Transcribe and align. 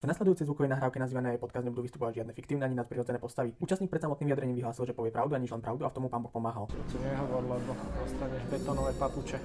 V 0.00 0.08
nasledujúcej 0.08 0.48
zvukovej 0.48 0.72
nahrávke 0.72 0.96
nazývanej 0.96 1.36
podcast 1.36 1.60
nebudú 1.60 1.84
vystupovať 1.84 2.24
žiadne 2.24 2.32
fiktívne 2.32 2.64
ani 2.64 2.72
nadprirodzené 2.72 3.20
postavy. 3.20 3.52
Účastník 3.60 3.92
pred 3.92 4.00
samotným 4.00 4.32
vyjadrením 4.32 4.56
vyhlásil, 4.56 4.88
že 4.88 4.96
povie 4.96 5.12
pravdu 5.12 5.36
a 5.36 5.38
nič 5.44 5.52
len 5.52 5.60
pravdu 5.60 5.84
a 5.84 5.92
v 5.92 6.00
tomu 6.00 6.08
pán 6.08 6.24
Boh 6.24 6.32
pomáhal. 6.32 6.72
To 6.72 6.96
nehovor, 7.04 7.44
lebo 7.44 7.76
dostaneš 8.00 8.40
betonové 8.48 8.96
papuče. 8.96 9.36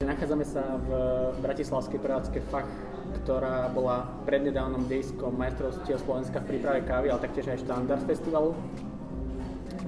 Nachádzame 0.00 0.48
sa 0.48 0.64
v 0.80 0.88
Bratislavskej 1.44 2.00
prevádzke 2.00 2.40
Fach, 2.48 2.64
ktorá 3.24 3.68
bola 3.70 4.08
prednedávnom 4.24 4.88
dejskom 4.88 5.36
majstrovstiev 5.36 6.00
Slovenska 6.00 6.40
v 6.40 6.56
príprave 6.56 6.80
kávy, 6.84 7.12
ale 7.12 7.20
taktiež 7.20 7.52
aj 7.52 7.62
štandard 7.62 8.04
festivalu. 8.08 8.56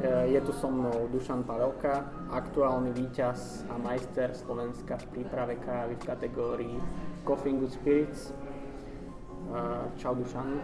E, 0.01 0.37
Je 0.37 0.41
tu 0.45 0.53
so 0.53 0.69
mnou 0.69 1.09
Dušan 1.09 1.43
Pavelka, 1.49 2.07
aktuálny 2.29 2.93
víťaz 2.93 3.65
a 3.73 3.81
majster 3.81 4.37
Slovenska 4.37 5.01
v 5.01 5.07
príprave 5.17 5.57
kávy 5.65 5.97
v 5.97 6.05
kategórii 6.05 6.77
Coffee 7.25 7.57
Good 7.57 7.73
Spirits. 7.73 8.31
E, 8.31 8.35
Čau 9.97 10.13
Dušan. 10.15 10.61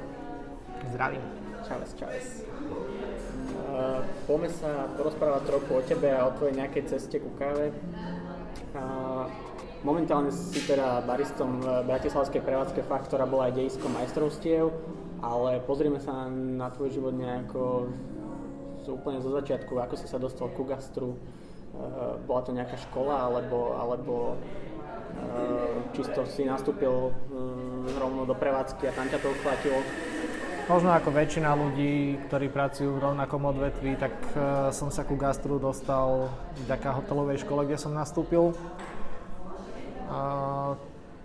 Zdravím. 0.92 1.24
Čaves, 1.66 1.90
čaves. 1.98 2.46
Uh, 3.68 4.00
poďme 4.30 4.48
sa 4.48 4.86
porozprávať 4.94 5.42
trochu 5.50 5.70
o 5.74 5.82
tebe 5.82 6.08
a 6.14 6.30
o 6.30 6.34
tvojej 6.38 6.54
nejakej 6.54 6.84
ceste 6.86 7.18
ku 7.18 7.34
káve. 7.34 7.74
Momentálne 9.86 10.34
si 10.34 10.58
teda 10.66 11.06
baristom 11.06 11.62
v 11.62 11.86
Bratislavskej 11.86 12.42
prevádzke 12.42 12.82
fakt, 12.82 13.06
ktorá 13.14 13.30
bola 13.30 13.46
aj 13.46 13.62
dejskom 13.62 13.94
majstrovstiev, 13.94 14.74
ale 15.22 15.62
pozrieme 15.62 16.02
sa 16.02 16.26
na 16.30 16.66
tvoj 16.74 16.98
život 16.98 17.14
nejako 17.14 17.86
úplne 18.88 19.20
zo 19.20 19.28
začiatku, 19.36 19.76
ako 19.76 19.94
si 20.00 20.08
sa 20.08 20.16
dostal 20.16 20.48
ku 20.56 20.64
gastru. 20.64 21.12
Uh, 21.76 22.16
bola 22.24 22.40
to 22.40 22.56
nejaká 22.56 22.80
škola, 22.88 23.28
alebo, 23.28 23.76
alebo 23.76 24.14
uh, 24.34 25.76
čisto 25.92 26.24
si 26.24 26.48
nastúpil 26.48 27.12
uh, 27.12 27.12
rovno 28.00 28.24
do 28.24 28.32
prevádzky 28.32 28.88
a 28.88 28.96
tam 28.96 29.06
ťa 29.12 29.20
to 29.20 29.28
uchvátilo? 29.28 29.78
Možno 30.72 30.90
ako 30.96 31.12
väčšina 31.12 31.52
ľudí, 31.52 32.16
ktorí 32.28 32.48
pracujú 32.48 32.96
v 32.96 33.02
rovnakom 33.12 33.40
odvetví, 33.40 33.96
tak 33.96 34.12
som 34.68 34.92
sa 34.92 35.00
ku 35.00 35.16
gastru 35.16 35.56
dostal 35.56 36.28
vďaka 36.68 36.92
hotelovej 36.92 37.40
škole, 37.40 37.64
kde 37.64 37.80
som 37.80 37.96
nastúpil. 37.96 38.52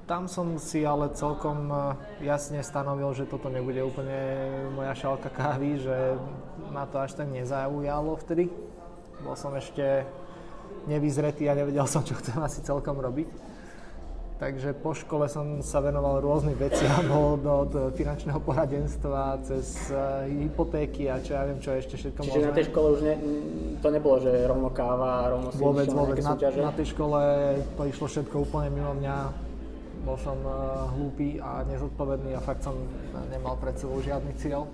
Tam 0.03 0.27
som 0.27 0.59
si 0.59 0.83
ale 0.83 1.15
celkom 1.15 1.71
uh, 1.71 1.95
jasne 2.19 2.59
stanovil, 2.59 3.15
že 3.15 3.23
toto 3.23 3.47
nebude 3.47 3.79
úplne 3.79 4.51
moja 4.75 4.91
šálka 4.99 5.31
kávy, 5.31 5.79
že 5.79 6.19
ma 6.75 6.83
to 6.83 6.99
až 6.99 7.15
tak 7.15 7.31
nezaujalo 7.31 8.19
vtedy. 8.19 8.51
Bol 9.23 9.39
som 9.39 9.55
ešte 9.55 10.03
nevyzretý 10.91 11.47
a 11.47 11.55
nevedel 11.55 11.87
som, 11.87 12.03
čo 12.03 12.19
chcem 12.19 12.35
asi 12.43 12.59
celkom 12.67 12.99
robiť. 12.99 13.52
Takže 14.33 14.73
po 14.73 14.97
škole 14.97 15.29
som 15.29 15.61
sa 15.61 15.77
venoval 15.79 16.17
rôznym 16.19 16.57
veciam, 16.57 17.05
od, 17.37 17.43
od 17.45 17.71
finančného 17.93 18.41
poradenstva 18.41 19.39
cez 19.45 19.93
uh, 19.93 20.25
hypotéky 20.25 21.07
a 21.07 21.21
čo 21.21 21.37
ja 21.37 21.45
viem, 21.45 21.61
čo 21.61 21.77
ešte 21.77 21.95
všetko 21.95 22.19
Čiže 22.25 22.39
možné. 22.41 22.49
na 22.49 22.57
tej 22.57 22.65
škole 22.73 22.87
už 22.97 23.01
ne, 23.05 23.15
to 23.79 23.87
nebolo, 23.93 24.17
že 24.19 24.31
rovno 24.49 24.69
káva, 24.73 25.29
rovno 25.29 25.53
si 25.53 25.61
Vôbec, 25.61 25.87
vôbec. 25.93 26.17
Na, 26.25 26.33
súťaže? 26.33 26.59
na 26.59 26.73
tej 26.73 26.87
škole 26.91 27.19
to 27.77 27.81
išlo 27.85 28.05
všetko 28.09 28.35
úplne 28.41 28.69
mimo 28.73 28.93
mňa. 28.97 29.17
Bol 30.03 30.17
som 30.19 30.35
uh, 30.43 30.91
hlúpy 30.97 31.39
a 31.39 31.63
nezodpovedný 31.69 32.35
a 32.35 32.41
fakt 32.43 32.65
som 32.65 32.75
nemal 33.31 33.55
pred 33.61 33.77
sebou 33.79 34.03
žiadny 34.03 34.33
cieľ. 34.35 34.67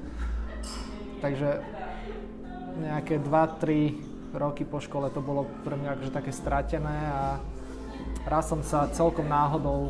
Takže 1.20 1.62
nejaké 2.80 3.20
2-3 3.20 4.34
roky 4.34 4.64
po 4.64 4.80
škole 4.80 5.12
to 5.12 5.20
bolo 5.20 5.46
pre 5.68 5.76
mňa 5.76 6.00
akože 6.00 6.12
také 6.16 6.32
stratené 6.32 6.98
a 7.12 7.38
raz 8.30 8.50
som 8.50 8.62
sa 8.62 8.86
celkom 8.92 9.26
náhodou 9.26 9.90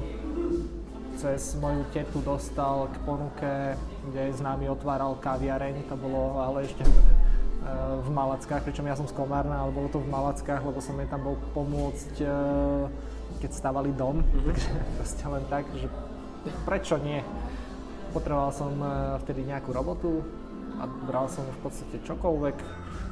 cez 1.20 1.52
moju 1.60 1.84
tetu 1.92 2.24
dostal 2.24 2.88
k 2.88 2.96
ponuke, 3.04 3.76
kde 4.08 4.32
s 4.32 4.40
nami 4.40 4.72
otváral 4.72 5.20
kaviareň, 5.20 5.92
to 5.92 6.00
bolo 6.00 6.40
ale 6.40 6.64
ešte 6.64 6.80
e, 6.88 6.92
v 8.00 8.08
Malackách, 8.08 8.64
pričom 8.64 8.88
ja 8.88 8.96
som 8.96 9.04
z 9.04 9.12
Komárna, 9.12 9.60
ale 9.60 9.76
bolo 9.76 9.92
to 9.92 10.00
v 10.00 10.08
Malackách, 10.08 10.64
lebo 10.64 10.80
som 10.80 10.96
jej 10.96 11.12
tam 11.12 11.28
bol 11.28 11.36
pomôcť, 11.52 12.24
e, 12.24 12.28
keď 13.44 13.52
stavali 13.52 13.92
dom, 13.92 14.24
takže 14.24 14.72
proste 14.96 15.26
len 15.28 15.44
tak, 15.52 15.68
že 15.76 15.92
prečo 16.64 16.96
nie. 17.04 17.20
Potreboval 18.16 18.56
som 18.56 18.72
e, 18.80 19.20
vtedy 19.28 19.44
nejakú 19.44 19.76
robotu 19.76 20.24
a 20.80 20.88
bral 20.88 21.28
som 21.28 21.44
v 21.44 21.60
podstate 21.60 22.00
čokoľvek, 22.08 22.56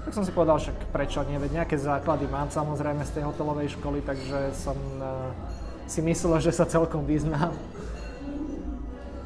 tak 0.07 0.16
som 0.16 0.23
si 0.23 0.31
povedal, 0.31 0.56
však 0.56 0.88
prečo 0.95 1.19
nie, 1.28 1.35
veď 1.35 1.51
nejaké 1.59 1.75
základy 1.75 2.31
mám 2.31 2.47
samozrejme 2.47 3.03
z 3.03 3.12
tej 3.19 3.28
hotelovej 3.28 3.75
školy, 3.75 4.00
takže 4.07 4.56
som 4.56 4.79
e, 4.79 5.03
si 5.84 6.00
myslel, 6.00 6.40
že 6.40 6.56
sa 6.56 6.63
celkom 6.63 7.03
vyznám. 7.03 7.51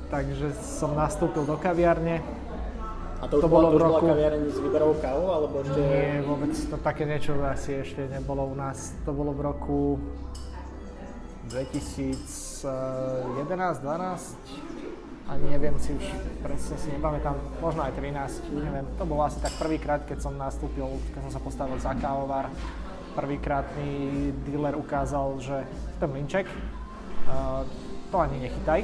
Takže 0.10 0.58
som 0.58 0.98
nastúpil 0.98 1.46
do 1.46 1.54
kaviarne. 1.62 2.26
A 3.22 3.30
to 3.30 3.38
už 3.38 3.46
to 3.46 3.50
bola, 3.54 3.70
to 3.70 3.78
bolo 3.78 3.94
bola 3.94 4.02
roku- 4.02 4.10
kaviareň 4.10 4.42
s 4.50 4.58
výberovou 4.58 4.98
kávou, 4.98 5.30
alebo 5.30 5.62
ešte... 5.62 5.78
Nie, 5.78 6.26
vôbec 6.26 6.50
to 6.58 6.74
také 6.82 7.06
niečo 7.06 7.38
asi 7.46 7.86
ešte 7.86 8.02
nebolo 8.10 8.42
u 8.50 8.58
nás. 8.58 8.98
To 9.06 9.14
bolo 9.14 9.38
v 9.38 9.42
roku 9.54 10.02
2011, 11.54 12.66
12 13.86 14.71
ani 15.32 15.46
neviem 15.48 15.76
si 15.80 15.96
už, 15.96 16.06
presne 16.44 16.76
si 16.76 16.92
nepamätám, 16.92 17.40
možno 17.64 17.88
aj 17.88 17.96
13, 17.96 18.52
neviem. 18.52 18.86
To 19.00 19.08
bolo 19.08 19.24
asi 19.24 19.40
tak 19.40 19.56
prvýkrát, 19.56 20.04
keď 20.04 20.28
som 20.28 20.36
nastúpil, 20.36 20.84
keď 21.16 21.32
som 21.32 21.32
sa 21.32 21.42
postavil 21.42 21.80
za 21.80 21.96
kávovar. 21.96 22.52
Prvýkrát 23.16 23.64
mi 23.80 24.32
dealer 24.44 24.76
ukázal, 24.76 25.40
že 25.40 25.64
ten 26.00 26.12
mlinček, 26.12 26.48
uh, 26.48 27.64
to 28.12 28.16
ani 28.20 28.44
nechytaj, 28.44 28.84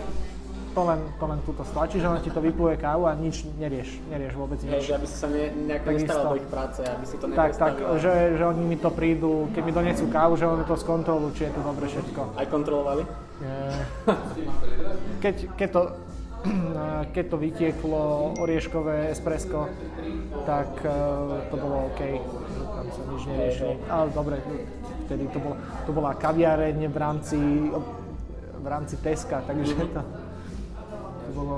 to 0.72 0.82
len, 0.86 1.00
to 1.18 1.26
len 1.26 1.40
túto 1.42 1.64
stlačíš, 1.66 2.06
len 2.06 2.22
ti 2.22 2.30
to 2.30 2.38
vypluje 2.38 2.78
kávu 2.78 3.10
a 3.10 3.18
nič 3.18 3.50
nerieš, 3.58 3.98
nerieš 4.08 4.38
vôbec 4.38 4.62
Hej, 4.62 4.72
nič. 4.72 4.84
že 4.88 4.94
aby 4.94 5.08
si 5.10 5.16
sa 5.18 5.28
ne, 5.28 5.50
nejak 5.66 5.84
Takisto. 5.84 6.06
nestaral 6.06 6.26
do 6.30 6.38
ich 6.38 6.48
práce, 6.48 6.80
aby 6.86 7.06
si 7.08 7.16
to 7.18 7.26
Tak, 7.34 7.52
tak, 7.58 7.76
že, 7.98 8.14
že 8.38 8.44
oni 8.46 8.64
mi 8.64 8.78
to 8.78 8.90
prídu, 8.94 9.50
keď 9.58 9.62
mi 9.66 9.72
donesú 9.74 10.06
kávu, 10.08 10.38
že 10.38 10.46
oni 10.46 10.64
to 10.64 10.76
skontrolujú, 10.78 11.34
či 11.34 11.50
je 11.50 11.54
to 11.58 11.62
dobre 11.66 11.86
všetko. 11.90 12.22
Aj 12.38 12.46
kontrolovali? 12.46 13.04
Eh, 13.42 13.74
Keď, 15.18 15.36
keď, 15.58 15.70
to, 15.74 15.82
keď 17.12 17.26
to 17.30 17.38
vytieklo 17.38 18.34
orieškové 18.38 19.12
espresso, 19.12 19.68
tak 20.46 20.70
eh, 20.84 20.92
to 21.50 21.56
bolo 21.58 21.90
OK, 21.92 22.02
tam 22.62 22.88
sa 22.92 23.02
nič 23.10 23.22
neriešilo. 23.26 23.74
Ale 23.90 24.06
dobre, 24.14 24.36
vtedy 25.08 25.26
to, 25.32 25.40
bolo, 25.40 25.56
to 25.88 25.92
bola 25.92 26.12
kaviareň 26.16 26.78
v 26.88 26.98
rámci, 26.98 27.40
v 28.58 28.68
rámci 28.68 28.96
Teska, 29.00 29.44
takže 29.48 29.74
to, 29.96 30.02
to 31.26 31.30
bolo 31.34 31.58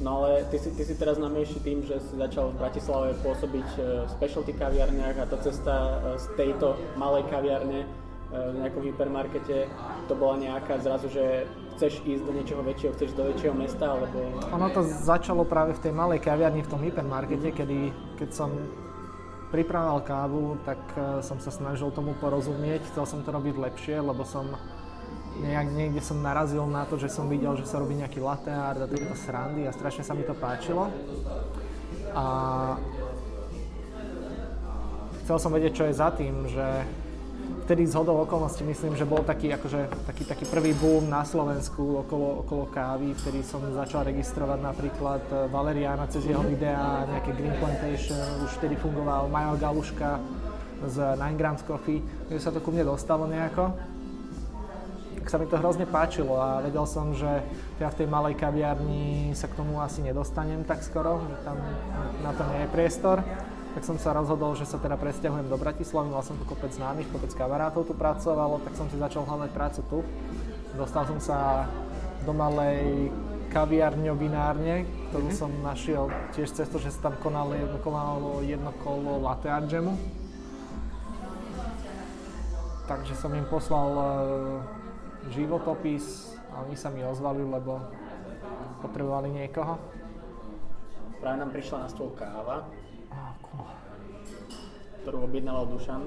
No 0.00 0.24
ale 0.24 0.48
ty 0.48 0.56
si, 0.56 0.72
ty 0.72 0.80
si 0.80 0.96
teraz 0.96 1.20
známejší 1.20 1.60
tým, 1.60 1.84
že 1.84 2.00
si 2.00 2.16
začal 2.16 2.56
v 2.56 2.64
Bratislave 2.64 3.12
pôsobiť 3.20 3.68
e, 3.76 3.80
v 4.08 4.10
specialty 4.16 4.56
kaviarniach 4.56 5.16
a 5.20 5.28
tá 5.28 5.36
cesta 5.44 5.74
e, 5.76 6.16
z 6.16 6.26
tejto 6.40 6.72
malej 6.96 7.28
kaviarne 7.28 7.84
e, 7.84 7.86
v 8.32 8.56
nejakom 8.64 8.80
hypermarkete, 8.80 9.68
to 10.08 10.14
bola 10.16 10.40
nejaká 10.40 10.80
zrazu, 10.80 11.12
že 11.12 11.44
chceš 11.80 12.04
ísť 12.04 12.28
do 12.28 12.32
niečoho 12.36 12.60
väčšieho, 12.60 12.92
chceš 12.92 13.10
do 13.16 13.24
väčšieho 13.32 13.56
mesta, 13.56 13.96
alebo... 13.96 14.20
Ono 14.52 14.68
to 14.68 14.84
začalo 14.84 15.48
práve 15.48 15.72
v 15.72 15.88
tej 15.88 15.96
malej 15.96 16.20
kaviarni 16.20 16.60
v 16.60 16.68
tom 16.68 16.84
hypermarkete, 16.84 17.56
kedy 17.56 17.88
keď 18.20 18.28
som 18.36 18.52
pripravoval 19.48 20.04
kávu, 20.04 20.60
tak 20.68 20.76
eh, 21.00 21.24
som 21.24 21.40
sa 21.40 21.48
snažil 21.48 21.88
tomu 21.88 22.12
porozumieť, 22.20 22.84
chcel 22.92 23.08
som 23.08 23.24
to 23.24 23.32
robiť 23.32 23.56
lepšie, 23.56 23.96
lebo 23.96 24.28
som 24.28 24.52
nejak, 25.40 25.72
niekde 25.72 26.04
som 26.04 26.20
narazil 26.20 26.68
na 26.68 26.84
to, 26.84 27.00
že 27.00 27.08
som 27.08 27.24
videl, 27.32 27.56
že 27.56 27.64
sa 27.64 27.80
robí 27.80 27.96
nejaký 27.96 28.20
latte 28.20 28.52
art 28.52 28.84
a 28.84 28.84
takéto 28.84 29.16
srandy 29.16 29.64
a 29.64 29.72
strašne 29.72 30.04
sa 30.04 30.12
mi 30.12 30.28
to 30.28 30.36
páčilo. 30.36 30.92
A 32.12 32.24
chcel 35.24 35.36
som 35.40 35.48
vedieť, 35.48 35.72
čo 35.72 35.84
je 35.88 35.94
za 35.96 36.12
tým, 36.12 36.44
že 36.44 36.84
vtedy 37.64 37.86
z 37.86 37.94
hodou 37.94 38.18
okolností 38.22 38.64
myslím, 38.64 38.96
že 38.96 39.06
bol 39.06 39.22
taký, 39.22 39.54
akože, 39.54 40.06
taký, 40.06 40.22
taký 40.26 40.44
prvý 40.50 40.74
boom 40.74 41.06
na 41.06 41.22
Slovensku 41.22 42.02
okolo, 42.06 42.42
okolo 42.46 42.64
kávy, 42.70 43.14
vtedy 43.14 43.46
som 43.46 43.62
začal 43.74 44.06
registrovať 44.06 44.58
napríklad 44.58 45.22
eh, 45.30 45.36
Valeriana 45.52 46.10
cez 46.10 46.26
jeho 46.26 46.42
videá, 46.42 47.06
nejaké 47.06 47.30
Green 47.34 47.54
Plantation, 47.62 48.18
už 48.42 48.50
vtedy 48.58 48.74
fungoval 48.78 49.30
Majo 49.30 49.54
Galuška 49.58 50.18
z 50.86 50.96
9 51.18 51.36
Grams 51.36 51.62
Coffee, 51.62 52.00
takže 52.28 52.40
sa 52.40 52.50
to 52.50 52.64
ku 52.64 52.72
mne 52.72 52.88
dostalo 52.88 53.28
nejako. 53.28 53.76
Tak 55.20 55.28
sa 55.28 55.36
mi 55.36 55.44
to 55.44 55.60
hrozne 55.60 55.84
páčilo 55.84 56.40
a 56.40 56.64
vedel 56.64 56.88
som, 56.88 57.12
že 57.12 57.28
ja 57.76 57.92
v 57.92 57.98
tej 58.00 58.08
malej 58.08 58.40
kaviarni 58.40 59.36
sa 59.36 59.52
k 59.52 59.60
tomu 59.60 59.76
asi 59.76 60.00
nedostanem 60.00 60.64
tak 60.64 60.80
skoro, 60.80 61.20
že 61.28 61.36
tam 61.44 61.60
na 62.24 62.32
to 62.32 62.42
nie 62.48 62.64
je 62.64 62.68
priestor 62.72 63.20
tak 63.70 63.82
som 63.86 63.96
sa 63.96 64.10
rozhodol, 64.10 64.58
že 64.58 64.66
sa 64.66 64.82
teda 64.82 64.98
presťahujem 64.98 65.46
do 65.46 65.54
Bratislavy, 65.54 66.10
mal 66.10 66.26
som 66.26 66.34
tu 66.34 66.42
kopec 66.42 66.74
známych, 66.74 67.06
kopec 67.14 67.30
kamarátov 67.38 67.86
tu 67.86 67.94
pracovalo, 67.94 68.58
tak 68.66 68.74
som 68.74 68.90
si 68.90 68.98
začal 68.98 69.22
hľadať 69.22 69.50
prácu 69.54 69.80
tu. 69.86 69.98
Dostal 70.74 71.06
som 71.06 71.18
sa 71.22 71.70
do 72.26 72.34
malej 72.34 73.14
kaviarňovinárne, 73.50 74.86
ktorú 75.10 75.30
mm-hmm. 75.30 75.42
som 75.42 75.50
našiel 75.62 76.06
tiež 76.34 76.50
cez 76.50 76.66
to, 76.70 76.78
že 76.78 76.94
sa 76.94 77.10
tam 77.10 77.18
konalo 77.18 77.54
jedno, 77.54 77.78
konalo 77.82 78.42
jedno 78.46 78.70
kolo 78.82 79.18
latte 79.22 79.50
art 79.50 79.66
jamu. 79.66 79.94
Takže 82.86 83.14
som 83.14 83.30
im 83.34 83.46
poslal 83.46 83.90
uh, 83.94 84.06
životopis 85.30 86.34
a 86.50 86.66
oni 86.66 86.74
sa 86.74 86.90
mi 86.90 87.06
ozvali, 87.06 87.46
lebo 87.46 87.78
potrebovali 88.82 89.30
niekoho. 89.30 89.78
Práve 91.22 91.36
nám 91.38 91.54
prišla 91.54 91.86
na 91.86 91.88
stôl 91.90 92.10
káva, 92.18 92.66
ktorú 95.10 95.26
objednával 95.26 95.64
Dušan. 95.66 96.02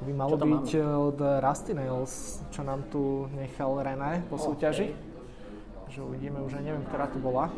To 0.00 0.02
by 0.08 0.12
malo 0.16 0.34
byť 0.40 0.66
máme? 0.80 1.12
od 1.12 1.18
Rusty 1.20 1.72
Nails, 1.76 2.40
čo 2.48 2.64
nám 2.64 2.88
tu 2.88 3.28
nechal 3.36 3.76
René 3.84 4.24
po 4.32 4.40
súťaži. 4.40 4.96
Okay. 4.96 5.94
Že 5.94 6.00
uvidíme, 6.08 6.40
už 6.40 6.56
aj 6.56 6.64
neviem, 6.64 6.84
ktorá 6.88 7.06
to 7.12 7.20
bola. 7.20 7.52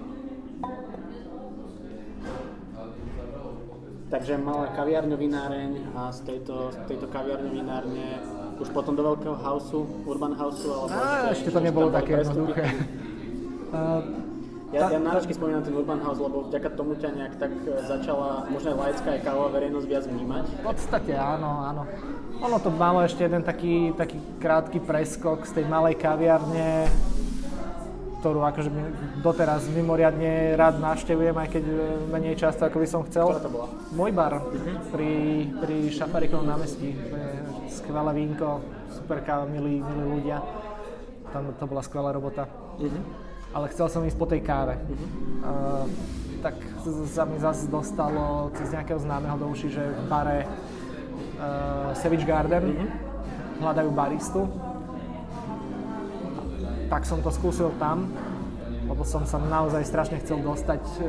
Takže 4.12 4.36
mala 4.36 4.68
kaviarňu 4.76 5.16
vináreň 5.16 5.70
a 5.96 6.12
z 6.12 6.20
tejto, 6.28 6.68
z 6.68 6.76
tejto 6.84 7.08
kaviarňu 7.08 7.48
vinárne 7.48 8.20
už 8.60 8.68
potom 8.76 8.92
do 8.92 9.00
veľkého 9.08 9.32
houseu, 9.40 9.88
urban 10.04 10.36
houseu? 10.36 10.84
Alebo 10.84 10.92
Á, 10.92 11.32
ešte 11.32 11.48
to 11.48 11.60
nebolo 11.64 11.88
také 11.88 12.20
jednoduché. 12.20 12.66
Ja, 14.72 14.88
ja 14.88 14.96
náročne 14.96 15.36
spomínam 15.36 15.60
ten 15.60 15.76
Urban 15.76 16.00
House, 16.00 16.16
lebo 16.16 16.48
vďaka 16.48 16.72
tomu 16.72 16.96
ťa 16.96 17.12
nejak 17.12 17.36
tak 17.36 17.52
e, 17.52 17.76
začala 17.84 18.48
možno 18.48 18.72
aj 18.72 18.78
laická 18.88 19.08
aj 19.12 19.20
kávová 19.20 19.48
verejnosť 19.60 19.84
viac 19.86 20.04
vnímať. 20.08 20.44
V 20.48 20.64
podstate 20.64 21.12
áno, 21.12 21.60
áno. 21.60 21.82
Ono 22.40 22.56
to 22.56 22.72
malo 22.72 23.04
ešte 23.04 23.28
jeden 23.28 23.44
taký, 23.44 23.92
taký 23.92 24.16
krátky 24.40 24.80
preskok 24.80 25.44
z 25.44 25.60
tej 25.60 25.68
malej 25.68 26.00
kaviarne, 26.00 26.88
ktorú 28.24 28.40
akože 28.48 28.72
doteraz 29.20 29.68
mimoriadne 29.68 30.56
rád 30.56 30.80
navštevujem, 30.80 31.36
aj 31.36 31.48
keď 31.52 31.64
e, 31.68 31.76
menej 32.08 32.40
často, 32.40 32.64
ako 32.64 32.80
by 32.80 32.88
som 32.88 33.04
chcel. 33.12 33.28
Ktorá 33.28 33.44
to 33.44 33.52
bola? 33.52 33.68
Môj 33.92 34.10
bar 34.16 34.40
uh-huh. 34.40 34.88
pri, 34.88 35.12
pri 35.60 35.92
Šafarikovom 35.92 36.48
námestí. 36.48 36.96
Skvelé 37.68 38.24
vínko, 38.24 38.64
super 38.88 39.20
káva, 39.20 39.44
milí, 39.44 39.84
milí 39.84 40.16
ľudia. 40.16 40.40
Tam 41.28 41.52
to 41.60 41.64
bola 41.68 41.84
skvelá 41.84 42.08
robota. 42.08 42.48
Uh-huh 42.80 43.21
ale 43.52 43.68
chcel 43.68 43.86
som 43.92 44.00
ísť 44.04 44.16
po 44.16 44.26
tej 44.28 44.40
káve. 44.40 44.80
Uh, 45.44 45.84
tak 46.42 46.58
sa 47.06 47.22
mi 47.22 47.38
zase 47.38 47.70
dostalo 47.70 48.50
cez 48.58 48.74
nejakého 48.74 48.98
známeho 48.98 49.38
do 49.38 49.46
uši, 49.52 49.68
že 49.70 49.84
v 49.84 50.04
bare 50.10 50.38
uh, 50.42 51.94
Savage 51.94 52.26
Garden 52.26 52.64
uh-huh. 52.74 52.88
hľadajú 53.62 53.90
baristu. 53.94 54.48
Tak 56.90 57.06
som 57.06 57.22
to 57.22 57.30
skúsil 57.30 57.70
tam, 57.78 58.10
lebo 58.84 59.06
som 59.06 59.22
sa 59.24 59.38
naozaj 59.38 59.86
strašne 59.86 60.18
chcel 60.24 60.42
dostať 60.42 60.82
uh, 60.82 61.04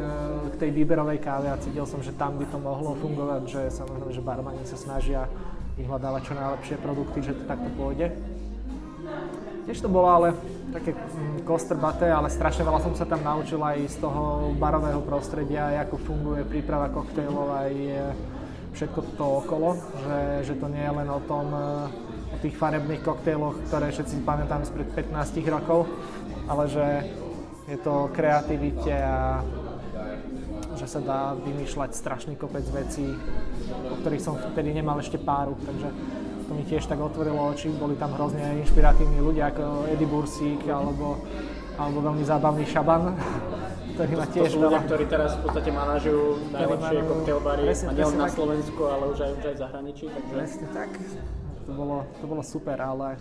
k 0.54 0.56
tej 0.62 0.70
výberovej 0.70 1.18
káve 1.24 1.50
a 1.50 1.58
cítil 1.58 1.88
som, 1.90 2.04
že 2.04 2.14
tam 2.14 2.38
by 2.38 2.46
to 2.46 2.62
mohlo 2.62 2.94
fungovať, 3.00 3.42
že 3.50 3.62
samozrejme, 3.74 4.14
že 4.14 4.22
barmani 4.22 4.64
sa 4.70 4.78
snažia 4.78 5.26
vyhľadávať 5.74 6.22
čo 6.30 6.34
najlepšie 6.38 6.76
produkty, 6.78 7.20
že 7.26 7.34
to 7.34 7.44
takto 7.50 7.70
pôjde. 7.74 8.14
Tiež 9.64 9.80
to 9.80 9.88
bolo 9.88 10.12
ale 10.12 10.36
také 10.76 10.92
mm, 10.92 11.48
kostrbaté, 11.48 12.12
ale 12.12 12.28
strašne 12.28 12.68
veľa 12.68 12.84
som 12.84 12.94
sa 13.00 13.08
tam 13.08 13.24
naučil 13.24 13.64
aj 13.64 13.80
z 13.88 13.98
toho 14.04 14.52
barového 14.60 15.00
prostredia, 15.06 15.72
ako 15.88 15.96
funguje 16.04 16.44
príprava 16.44 16.92
koktejlov, 16.92 17.48
aj 17.48 17.72
e, 17.72 17.96
všetko 18.76 19.00
to 19.16 19.26
okolo, 19.46 19.80
že, 20.04 20.20
že 20.52 20.54
to 20.60 20.68
nie 20.68 20.84
je 20.84 20.94
len 21.00 21.08
o 21.08 21.22
tom, 21.24 21.48
e, 21.48 21.64
o 22.36 22.38
tých 22.44 22.60
farebných 22.60 23.06
koktejloch, 23.08 23.56
ktoré 23.72 23.96
všetci 23.96 24.28
pamätáme 24.28 24.68
spred 24.68 24.92
15 24.92 25.40
rokov, 25.48 25.88
ale 26.52 26.64
že 26.68 26.86
je 27.72 27.78
to 27.80 27.92
o 28.08 28.12
kreativite 28.12 28.92
a 28.92 29.40
že 30.76 30.88
sa 30.90 31.00
dá 31.00 31.22
vymýšľať 31.40 31.96
strašný 31.96 32.36
kopec 32.36 32.66
vecí, 32.74 33.08
o 33.88 33.96
ktorých 34.04 34.26
som 34.26 34.36
vtedy 34.36 34.76
nemal 34.76 35.00
ešte 35.00 35.22
páru, 35.22 35.56
takže 35.64 35.88
to 36.48 36.52
mi 36.54 36.64
tiež 36.68 36.84
tak 36.86 37.00
otvorilo 37.00 37.40
oči, 37.56 37.72
boli 37.74 37.96
tam 37.96 38.14
hrozne 38.16 38.64
inšpiratívni 38.64 39.20
ľudia 39.24 39.52
ako 39.56 39.88
Eddie 39.90 40.10
Bursík 40.10 40.68
alebo, 40.68 41.24
alebo 41.80 42.00
veľmi 42.04 42.24
zábavný 42.24 42.64
Šaban, 42.68 43.16
ktorý 43.96 44.12
ma 44.20 44.26
tiež 44.28 44.50
to 44.52 44.56
sú 44.56 44.64
ľudia, 44.68 44.82
ktorí 44.84 45.04
teraz 45.08 45.40
v 45.40 45.42
podstate 45.48 45.70
manažujú 45.72 46.24
najlepšie 46.52 46.98
bary 47.40 47.64
a 47.72 47.92
nielen 47.96 48.18
na 48.20 48.30
Slovensku, 48.30 48.82
ale 48.88 49.04
už 49.14 49.20
aj, 49.24 49.32
už 49.40 49.44
aj 49.48 49.56
v 49.56 49.60
zahraničí. 49.60 50.06
Takže... 50.12 50.34
Presne 50.34 50.68
tak, 50.76 50.90
to 51.64 51.72
bolo, 51.72 51.98
to 52.20 52.26
bolo 52.28 52.44
super, 52.44 52.78
ale 52.82 53.16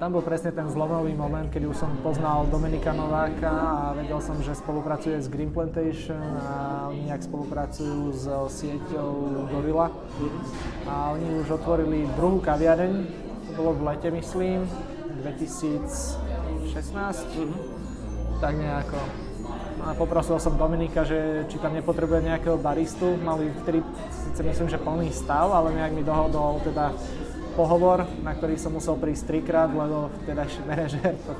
tam 0.00 0.16
bol 0.16 0.24
presne 0.24 0.48
ten 0.48 0.64
zlomový 0.64 1.12
moment, 1.12 1.52
kedy 1.52 1.68
už 1.68 1.76
som 1.76 1.92
poznal 2.00 2.48
Dominika 2.48 2.88
Nováka 2.88 3.52
a 3.52 3.92
vedel 3.92 4.16
som, 4.24 4.32
že 4.40 4.56
spolupracuje 4.56 5.20
s 5.20 5.28
Green 5.28 5.52
Plantation 5.52 6.16
a 6.40 6.88
oni 6.88 7.12
nejak 7.12 7.20
spolupracujú 7.20 8.08
s 8.08 8.24
sieťou 8.48 9.44
Gorilla. 9.52 9.92
A 10.90 11.14
oni 11.14 11.38
už 11.38 11.62
otvorili 11.62 12.02
druhú 12.18 12.42
kaviareň, 12.42 13.06
to 13.46 13.50
bolo 13.54 13.78
v 13.78 13.94
lete 13.94 14.10
myslím, 14.10 14.66
2016, 15.22 16.66
mm-hmm. 16.66 17.54
tak 18.42 18.58
nejako. 18.58 18.98
A 19.86 19.94
poprosil 19.94 20.42
som 20.42 20.58
Dominika, 20.58 21.06
že 21.06 21.46
či 21.46 21.62
tam 21.62 21.78
nepotrebuje 21.78 22.26
nejakého 22.26 22.58
baristu. 22.58 23.14
Mali 23.22 23.54
vtedy, 23.62 23.86
síce 24.10 24.42
myslím, 24.42 24.66
že 24.66 24.82
plný 24.82 25.14
stav, 25.14 25.54
ale 25.54 25.78
nejak 25.78 25.94
mi 25.94 26.02
dohodol 26.02 26.58
teda 26.66 26.90
pohovor, 27.54 28.02
na 28.26 28.34
ktorý 28.34 28.58
som 28.58 28.74
musel 28.74 28.98
prísť 28.98 29.30
trikrát, 29.30 29.70
lebo 29.70 30.10
vtedajší 30.26 30.60
manažer 30.66 31.14
to 31.22 31.38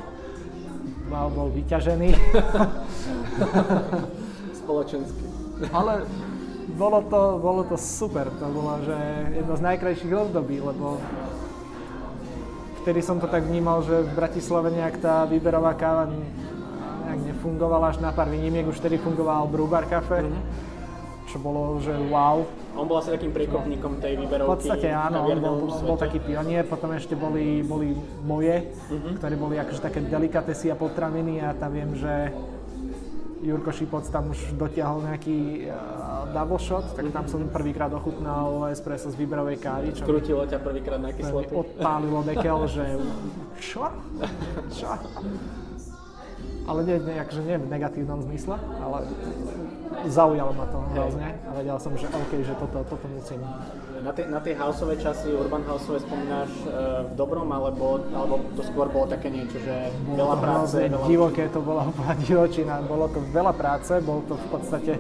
bol 1.11 1.51
vyťažený. 1.51 2.15
Spoločensky. 4.63 5.27
Ale 5.75 6.07
bolo 6.75 7.03
to, 7.07 7.39
bolo 7.43 7.63
to 7.67 7.77
super, 7.77 8.31
to 8.31 8.47
bolo 8.51 8.79
že 8.87 8.97
jedno 9.35 9.55
z 9.57 9.63
najkrajších 9.63 10.15
období, 10.15 10.63
lebo 10.63 11.03
vtedy 12.83 13.01
som 13.03 13.21
to 13.21 13.29
tak 13.29 13.45
vnímal, 13.45 13.83
že 13.85 14.07
v 14.07 14.13
Bratislave 14.15 14.73
nejak 14.73 15.03
tá 15.03 15.29
výberová 15.29 15.77
káva 15.77 16.09
nejak 17.07 17.21
nefungovala, 17.35 17.91
až 17.91 17.99
na 17.99 18.15
pár 18.15 18.31
výnimiek 18.31 18.67
už 18.71 18.79
vtedy 18.79 18.97
fungoval 19.03 19.51
Brewbar 19.51 19.91
Cafe, 19.91 20.23
mm-hmm. 20.23 20.43
čo 21.27 21.37
bolo, 21.43 21.83
že 21.83 21.93
wow, 22.09 22.47
on 22.79 22.87
bol 22.87 23.03
asi 23.03 23.11
takým 23.11 23.35
priekopníkom 23.35 23.99
tej 23.99 24.15
výberovky. 24.15 24.47
V 24.47 24.55
podstate 24.55 24.89
áno, 24.95 25.27
on 25.27 25.39
bol, 25.43 25.57
bol 25.69 25.99
taký 25.99 26.23
pionier, 26.23 26.63
potom 26.65 26.95
ešte 26.95 27.19
boli, 27.19 27.67
boli 27.67 27.99
moje, 28.23 28.71
uh-huh. 28.73 29.19
ktoré 29.19 29.35
boli 29.35 29.59
akože 29.59 29.81
také 29.83 30.01
delikatesy 30.07 30.71
a 30.71 30.77
potraviny 30.79 31.43
a 31.43 31.51
tam 31.59 31.75
viem, 31.75 31.91
že 31.99 32.31
Jurko 33.43 33.75
Šipoc 33.75 34.07
tam 34.09 34.31
už 34.31 34.55
dotiahol 34.55 35.03
nejaký 35.11 35.67
uh, 35.67 35.75
double 36.31 36.59
shot, 36.59 36.87
tak 36.95 37.05
tam 37.11 37.25
som 37.27 37.45
prvýkrát 37.51 37.91
ochutnal 37.93 38.71
espresso 38.71 39.11
z 39.11 39.17
výberovej 39.19 39.59
kávy. 39.59 39.93
Čo 39.93 40.07
Krutilo 40.07 40.47
ťa 40.47 40.59
prvýkrát 40.63 41.03
na 41.03 41.11
kyslotu. 41.11 41.53
Odpálilo 41.53 42.23
dekel, 42.25 42.59
že 42.75 42.85
čo? 43.59 43.91
Čo? 44.71 44.91
Ale 46.71 46.87
nie, 46.87 46.97
nie, 47.03 47.17
akože 47.19 47.43
nie 47.43 47.57
v 47.59 47.67
negatívnom 47.67 48.21
zmysle, 48.31 48.55
ale 48.79 49.03
zaujalo 50.07 50.55
ma 50.55 50.67
to 50.71 50.79
hrozne 50.95 51.35
a 51.43 51.51
vedel 51.57 51.77
som, 51.83 51.93
že 51.99 52.07
OK, 52.07 52.33
že 52.47 52.55
toto, 52.63 52.87
toto 52.87 53.07
musím. 53.11 53.43
Na 54.01 54.13
tie, 54.15 54.25
na 54.31 54.41
tie 54.41 54.55
houseové 54.57 54.97
časy, 54.97 55.35
urban 55.35 55.61
houseové 55.67 56.01
spomínaš 56.01 56.49
e, 56.65 56.69
v 57.11 57.13
dobrom, 57.21 57.49
alebo, 57.53 58.01
alebo 58.15 58.41
to 58.57 58.63
skôr 58.65 58.89
bolo 58.89 59.11
také 59.11 59.29
niečo, 59.29 59.61
že 59.61 59.93
bolo 60.09 60.17
veľa 60.17 60.37
to 60.37 60.41
práce? 60.41 60.79
Veľa... 60.79 61.07
divoké, 61.11 61.45
to 61.53 61.61
bola 61.61 61.85
divočina, 62.25 62.75
bolo 62.87 63.07
to 63.13 63.21
veľa 63.29 63.53
práce, 63.53 63.93
bol 64.01 64.25
to 64.25 64.39
v 64.39 64.47
podstate, 64.49 64.93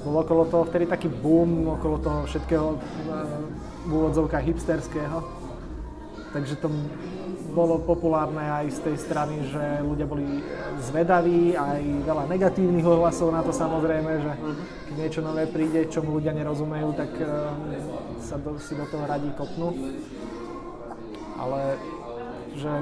bol 0.00 0.14
okolo 0.24 0.48
toho 0.48 0.64
vtedy 0.64 0.88
taký 0.88 1.08
boom, 1.08 1.76
okolo 1.76 1.96
toho 2.00 2.20
všetkého 2.24 2.66
e, 2.72 2.78
v 3.86 3.90
úvodzovkách 3.90 4.44
hipsterského. 4.44 5.18
Takže 6.30 6.54
to 6.62 6.70
bolo 7.50 7.82
populárne 7.82 8.38
aj 8.38 8.66
z 8.70 8.78
tej 8.86 8.96
strany, 9.02 9.34
že 9.50 9.82
ľudia 9.82 10.06
boli 10.06 10.22
zvedaví, 10.78 11.58
aj 11.58 11.82
veľa 12.06 12.24
negatívnych 12.30 12.86
ohlasov 12.86 13.34
na 13.34 13.42
to 13.42 13.50
samozrejme, 13.50 14.12
že 14.22 14.32
keď 14.86 14.94
niečo 14.94 15.20
nové 15.26 15.50
príde, 15.50 15.90
čomu 15.90 16.22
ľudia 16.22 16.30
nerozumejú, 16.30 16.94
tak 16.94 17.10
eh, 17.18 17.28
sa 18.22 18.38
do, 18.38 18.56
si 18.62 18.78
do 18.78 18.86
toho 18.86 19.04
radí 19.04 19.34
kopnú. 19.34 19.74
Ale 21.40 21.80
že 22.54 22.72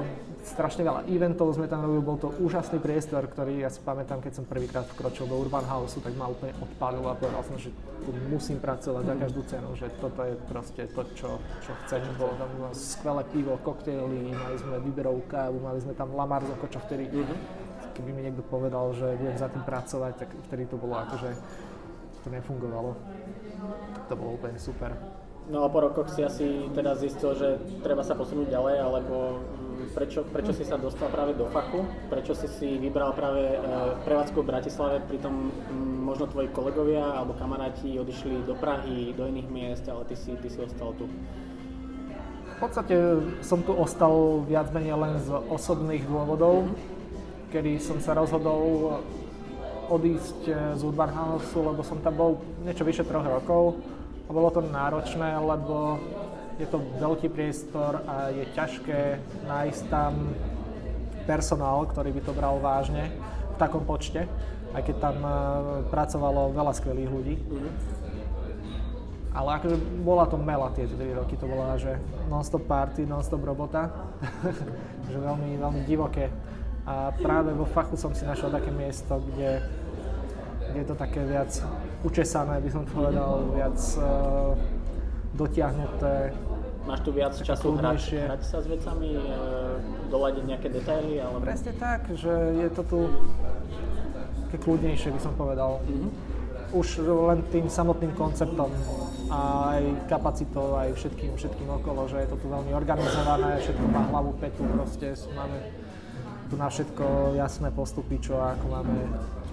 strašne 0.49 0.81
veľa 0.81 1.05
eventov 1.05 1.53
sme 1.53 1.69
tam 1.69 1.85
robili, 1.85 2.01
bol 2.01 2.17
to 2.17 2.33
úžasný 2.41 2.81
priestor, 2.81 3.29
ktorý 3.29 3.61
ja 3.61 3.69
si 3.69 3.77
pamätám, 3.85 4.17
keď 4.17 4.41
som 4.41 4.45
prvýkrát 4.49 4.89
vkročil 4.89 5.29
do 5.29 5.37
Urban 5.37 5.63
Houseu, 5.69 6.01
tak 6.01 6.17
ma 6.17 6.25
úplne 6.25 6.57
odpálil 6.57 7.05
a 7.05 7.13
povedal 7.13 7.45
som, 7.45 7.55
že 7.61 7.69
tu 8.01 8.09
musím 8.33 8.57
pracovať 8.57 9.03
za 9.05 9.15
každú 9.15 9.41
cenu, 9.45 9.69
že 9.77 9.87
toto 10.01 10.25
je 10.25 10.33
proste 10.49 10.81
to, 10.89 11.01
čo, 11.13 11.37
čo 11.61 11.71
chcem. 11.85 12.01
Bolo 12.17 12.33
tam 12.41 12.49
skvelé 12.73 13.21
pivo, 13.29 13.53
koktejly, 13.61 14.33
mali 14.33 14.55
sme 14.57 14.81
výberovú 14.81 15.21
kávu, 15.29 15.61
mali 15.61 15.77
sme 15.77 15.93
tam 15.93 16.17
Lamarzoko, 16.17 16.65
čo 16.65 16.81
vtedy, 16.89 17.05
keby 17.93 18.09
mi 18.15 18.21
niekto 18.25 18.41
povedal, 18.47 18.89
že 18.95 19.19
budem 19.19 19.37
za 19.37 19.51
tým 19.51 19.61
pracovať, 19.61 20.13
tak 20.25 20.29
vtedy 20.49 20.65
to 20.65 20.79
bolo 20.79 20.97
akože, 20.97 21.29
to 22.25 22.27
nefungovalo. 22.33 22.97
To 24.07 24.13
bolo 24.17 24.39
úplne 24.39 24.57
super. 24.57 24.95
No 25.49 25.65
a 25.65 25.67
po 25.67 25.81
rokoch 25.81 26.13
si 26.13 26.21
asi 26.21 26.69
teraz 26.77 27.01
zistil, 27.01 27.33
že 27.33 27.57
treba 27.81 28.05
sa 28.05 28.13
posunúť 28.13 28.53
ďalej, 28.53 28.75
alebo 28.85 29.41
prečo, 29.95 30.23
prečo 30.27 30.51
si 30.51 30.67
sa 30.67 30.75
dostal 30.75 31.07
práve 31.07 31.33
do 31.33 31.47
fachu? 31.49 31.85
Prečo 32.11 32.35
si 32.35 32.47
si 32.47 32.67
vybral 32.77 33.15
práve 33.15 33.55
e, 33.55 33.57
prevádzku 34.03 34.43
v 34.43 34.49
Bratislave, 34.49 34.95
pritom 35.07 35.31
mm, 35.49 36.03
možno 36.03 36.27
tvoji 36.27 36.51
kolegovia 36.51 37.03
alebo 37.15 37.37
kamaráti 37.37 37.95
odišli 37.99 38.43
do 38.43 38.55
Prahy, 38.57 39.15
do 39.15 39.25
iných 39.25 39.49
miest, 39.49 39.85
ale 39.89 40.05
ty 40.09 40.15
si, 40.15 40.35
ty 40.39 40.47
si 40.49 40.59
ostal 40.59 40.91
tu? 40.99 41.07
V 42.49 42.57
podstate 42.59 42.95
som 43.39 43.63
tu 43.63 43.71
ostal 43.71 44.43
viac 44.43 44.67
menej 44.75 44.99
len 44.99 45.15
z 45.23 45.31
osobných 45.31 46.03
dôvodov, 46.03 46.67
mm-hmm. 46.67 47.55
kedy 47.55 47.79
som 47.79 48.03
sa 48.03 48.13
rozhodol 48.13 48.99
odísť 49.89 50.39
e, 50.45 50.53
z 50.77 50.81
Udvarhanosu, 50.85 51.57
lebo 51.65 51.81
som 51.81 51.97
tam 52.03 52.13
bol 52.13 52.31
niečo 52.61 52.85
vyše 52.85 53.07
troch 53.07 53.25
rokov 53.25 53.79
a 54.27 54.29
bolo 54.29 54.53
to 54.53 54.61
náročné, 54.61 55.33
lebo 55.41 55.97
je 56.59 56.67
to 56.67 56.83
veľký 56.99 57.31
priestor 57.31 58.03
a 58.03 58.35
je 58.35 58.43
ťažké 58.51 59.23
nájsť 59.47 59.81
tam 59.87 60.35
personál, 61.23 61.87
ktorý 61.87 62.11
by 62.11 62.21
to 62.27 62.35
bral 62.35 62.59
vážne 62.59 63.07
v 63.53 63.55
takom 63.55 63.87
počte, 63.87 64.27
aj 64.75 64.81
keď 64.83 64.95
tam 64.99 65.17
e, 65.23 65.31
pracovalo 65.87 66.51
veľa 66.51 66.73
skvelých 66.75 67.09
ľudí. 67.09 67.35
Ale 69.29 69.61
akože 69.61 69.77
bola 70.03 70.25
to 70.27 70.35
mela 70.35 70.67
tie 70.75 70.83
3 70.83 70.99
roky, 71.15 71.39
to 71.39 71.47
bola, 71.47 71.79
že 71.79 71.95
non-stop 72.27 72.67
party, 72.67 73.07
non-stop 73.07 73.39
robota, 73.39 73.93
že 75.11 75.15
veľmi, 75.15 75.55
veľmi 75.55 75.81
divoké. 75.87 76.27
A 76.83 77.13
práve 77.13 77.55
vo 77.55 77.69
fachu 77.69 77.95
som 77.95 78.11
si 78.11 78.25
našiel 78.25 78.49
také 78.49 78.73
miesto, 78.73 79.21
kde, 79.31 79.63
kde 80.73 80.79
je 80.81 80.87
to 80.89 80.95
také 80.97 81.21
viac 81.23 81.53
učesané, 82.01 82.57
by 82.57 82.69
som 82.73 82.83
povedal, 82.89 83.45
viac 83.53 83.77
uh, 84.01 84.57
dotiahnuté. 85.37 86.33
Máš 86.89 87.05
tu 87.05 87.13
viac 87.13 87.37
času 87.37 87.77
hrať, 87.77 88.17
hrať 88.17 88.41
sa 88.41 88.57
s 88.57 88.65
vecami, 88.65 89.13
uh, 89.13 89.77
doľadiť 90.09 90.43
nejaké 90.49 90.73
detaily? 90.73 91.21
Alebo... 91.21 91.45
Presne 91.45 91.77
tak, 91.77 92.09
že 92.17 92.33
je 92.33 92.69
to 92.73 92.81
tu 92.81 92.99
také 94.49 94.57
kľudnejšie, 94.65 95.13
by 95.13 95.21
som 95.21 95.37
povedal. 95.37 95.85
Mm-hmm. 95.85 96.11
Už 96.73 97.05
len 97.05 97.45
tým 97.53 97.69
samotným 97.69 98.17
konceptom 98.17 98.73
a 99.29 99.69
aj 99.77 100.09
kapacitou, 100.09 100.73
aj 100.81 100.97
všetkým, 100.97 101.37
všetkým 101.37 101.69
okolo, 101.69 102.09
že 102.09 102.25
je 102.25 102.27
to 102.33 102.37
tu 102.41 102.49
veľmi 102.49 102.73
organizované, 102.73 103.61
všetko 103.61 103.85
má 103.85 104.09
hlavu, 104.09 104.33
petu, 104.41 104.65
proste 104.65 105.13
máme 105.37 105.57
tu 106.49 106.57
na 106.57 106.65
všetko 106.65 107.37
jasné 107.37 107.69
postupy, 107.69 108.17
čo 108.17 108.41
ako 108.41 108.65
máme 108.73 108.97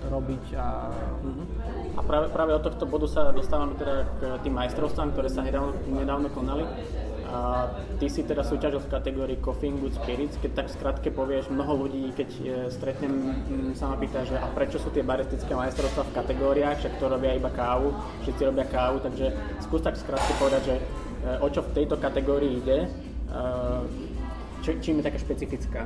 robiť. 0.08 0.56
A, 0.56 0.88
a 1.92 2.00
práve, 2.00 2.32
práve 2.32 2.56
od 2.56 2.64
tohto 2.64 2.88
bodu 2.88 3.04
sa 3.04 3.28
dostávame 3.36 3.76
teda 3.76 4.08
k 4.16 4.20
tým 4.48 4.56
majstrovstvám, 4.56 5.12
ktoré 5.12 5.28
sa 5.28 5.44
nedávno, 5.44 5.76
nedávno 5.92 6.32
konali. 6.32 6.64
A 7.26 7.66
ty 7.98 8.06
si 8.06 8.22
teda 8.22 8.46
súťažil 8.46 8.78
v 8.78 8.92
kategórii 8.92 9.38
Coffee 9.42 9.74
Good 9.74 9.98
Spirits, 9.98 10.38
keď 10.38 10.62
tak 10.62 10.66
skrátke 10.70 11.10
povieš, 11.10 11.50
mnoho 11.50 11.86
ľudí, 11.86 12.14
keď 12.14 12.28
e, 12.38 12.42
stretnem, 12.70 13.34
sa 13.74 13.90
ma 13.90 13.96
pýta, 13.98 14.22
že 14.22 14.38
a 14.38 14.46
prečo 14.54 14.78
sú 14.78 14.94
tie 14.94 15.02
baristické 15.02 15.50
majstrovstvá 15.50 16.06
v 16.06 16.16
kategóriách, 16.22 16.76
však 16.78 16.94
to 17.02 17.06
robia 17.10 17.34
iba 17.34 17.50
kávu, 17.50 17.90
všetci 18.22 18.42
robia 18.46 18.66
kávu, 18.70 19.02
takže 19.02 19.34
skús 19.58 19.82
tak 19.82 19.98
skrátke 19.98 20.32
povedať, 20.38 20.62
že 20.70 20.74
e, 20.78 20.82
o 21.42 21.48
čo 21.50 21.66
v 21.66 21.74
tejto 21.74 21.98
kategórii 21.98 22.62
ide, 22.62 22.86
e, 22.86 22.88
čím 24.62 24.98
je 24.98 25.06
taká 25.06 25.18
špecifická? 25.18 25.80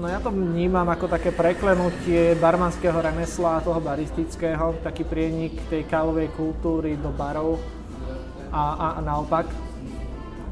No 0.00 0.08
ja 0.08 0.20
to 0.20 0.32
vnímam 0.32 0.88
ako 0.88 1.08
také 1.12 1.32
preklenutie 1.32 2.36
barmanského 2.40 2.96
remesla 2.96 3.60
toho 3.60 3.80
baristického, 3.84 4.80
taký 4.80 5.04
prienik 5.04 5.56
tej 5.68 5.84
kávovej 5.84 6.32
kultúry 6.36 6.96
do 6.96 7.12
barov 7.12 7.60
a, 8.52 8.62
a, 8.76 8.86
a 8.96 9.00
naopak. 9.00 9.69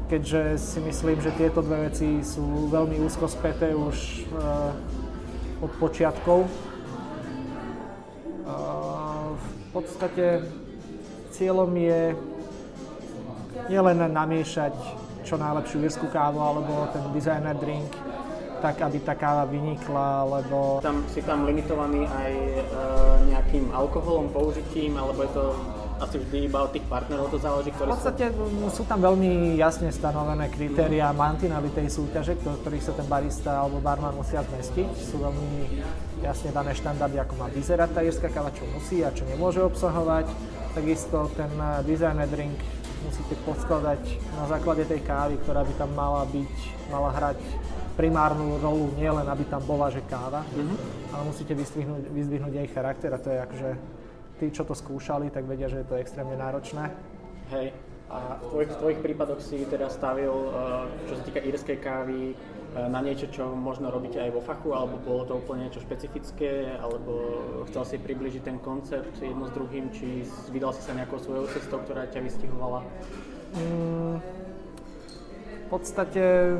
Keďže 0.09 0.57
si 0.57 0.79
myslím, 0.81 1.21
že 1.21 1.29
tieto 1.37 1.61
dve 1.61 1.85
veci 1.85 2.25
sú 2.25 2.65
veľmi 2.73 2.97
úzko 3.05 3.29
späté 3.29 3.77
už 3.77 4.25
uh, 4.33 4.73
od 5.61 5.71
počiatkov. 5.77 6.49
Uh, 8.49 9.37
v 9.37 9.67
podstate 9.69 10.41
cieľom 11.29 11.69
je 11.77 12.17
nielen 13.69 14.01
namiešať 14.09 14.73
čo 15.21 15.37
najlepšiu 15.37 15.85
irskú 15.85 16.09
kávu 16.09 16.41
alebo 16.41 16.89
ten 16.89 17.05
designer 17.13 17.53
drink, 17.53 17.93
tak 18.65 18.81
aby 18.81 18.97
tá 19.05 19.13
káva 19.13 19.45
vynikla, 19.45 20.25
lebo... 20.25 20.81
Tam, 20.81 21.05
si 21.05 21.21
tam 21.21 21.45
limitovaný 21.45 22.09
aj 22.09 22.33
e, 22.33 22.61
nejakým 23.29 23.69
alkoholom, 23.69 24.33
použitím, 24.33 24.97
alebo 24.97 25.21
je 25.21 25.31
to 25.37 25.45
asi 25.99 26.15
vždy 26.19 26.37
iba 26.47 26.63
od 26.63 26.71
tých 26.71 26.85
partnerov 26.87 27.27
to 27.29 27.37
záleží, 27.37 27.69
ktorí 27.75 27.87
V 27.87 27.93
podstate 27.99 28.25
sú... 28.31 28.67
sú 28.81 28.83
tam 28.87 28.99
veľmi 29.03 29.59
jasne 29.59 29.91
stanovené 29.91 30.47
kritéria, 30.47 31.11
mm. 31.11 31.15
mantinely 31.19 31.69
tej 31.75 31.91
súťaže, 31.91 32.39
ktorých 32.39 32.83
sa 32.83 32.93
ten 32.95 33.05
barista 33.05 33.59
alebo 33.59 33.83
barman 33.83 34.15
musia 34.15 34.41
zmestiť. 34.47 34.89
Sú 34.95 35.19
veľmi 35.19 35.83
jasne 36.23 36.55
dané 36.55 36.71
štandardy, 36.75 37.19
ako 37.19 37.33
má 37.35 37.47
vyzerať 37.51 37.89
tá 37.91 37.99
írska 38.03 38.31
káva, 38.31 38.55
čo 38.55 38.63
musí 38.71 39.03
a 39.03 39.11
čo 39.11 39.27
nemôže 39.27 39.59
obsahovať. 39.59 40.27
Takisto 40.73 41.27
ten 41.35 41.51
e, 41.51 41.83
designer 41.83 42.29
drink 42.29 42.55
musíte 43.03 43.35
poskladať 43.43 44.01
na 44.37 44.45
základe 44.47 44.83
tej 44.85 45.01
kávy, 45.03 45.39
ktorá 45.43 45.65
by 45.65 45.73
tam 45.75 45.91
mala 45.95 46.23
byť, 46.29 46.53
mala 46.91 47.09
hrať 47.15 47.39
primárnu 47.99 48.63
rolu, 48.63 48.95
nielen 48.95 49.27
aby 49.27 49.43
tam 49.51 49.59
bola, 49.67 49.91
že 49.91 49.99
káva, 50.07 50.47
mm-hmm. 50.47 50.77
ale 51.11 51.21
musíte 51.27 51.51
vyzdvihnúť, 51.51 52.03
vyzdvihnúť 52.15 52.53
jej 52.63 52.67
charakter 52.71 53.11
a 53.11 53.19
to 53.19 53.27
je 53.27 53.39
akože 53.43 53.69
tí, 54.39 54.47
čo 54.49 54.63
to 54.63 54.71
skúšali, 54.71 55.27
tak 55.29 55.43
vedia, 55.45 55.67
že 55.67 55.83
je 55.83 55.87
to 55.87 55.99
extrémne 55.99 56.39
náročné. 56.39 56.95
Hej, 57.51 57.75
a 58.09 58.41
v 58.41 58.45
tvojich, 58.49 58.69
v 58.73 58.79
tvojich 58.81 58.99
prípadoch 59.05 59.41
si 59.43 59.61
teda 59.69 59.85
stavil, 59.91 60.33
eh, 60.33 60.51
čo 61.05 61.13
sa 61.13 61.23
týka 61.27 61.45
írskej 61.45 61.77
kávy, 61.77 62.33
eh, 62.33 62.87
na 62.89 63.05
niečo, 63.05 63.29
čo 63.29 63.53
možno 63.53 63.93
robíte 63.93 64.17
aj 64.17 64.33
vo 64.33 64.41
fachu, 64.41 64.73
alebo 64.73 64.97
bolo 64.97 65.29
to 65.29 65.33
úplne 65.37 65.69
niečo 65.69 65.85
špecifické, 65.85 66.73
alebo 66.81 67.13
chcel 67.69 67.85
si 67.85 67.95
približiť 68.01 68.41
ten 68.41 68.57
koncept 68.57 69.13
jedno 69.21 69.45
s 69.45 69.53
druhým, 69.53 69.93
či 69.93 70.25
vydal 70.49 70.73
si 70.73 70.81
sa 70.81 70.97
nejakou 70.97 71.21
svojou 71.21 71.45
cestou, 71.53 71.77
ktorá 71.85 72.09
ťa 72.09 72.25
vystihovala? 72.25 72.81
Mm, 73.53 74.17
v 75.53 75.65
podstate 75.69 76.57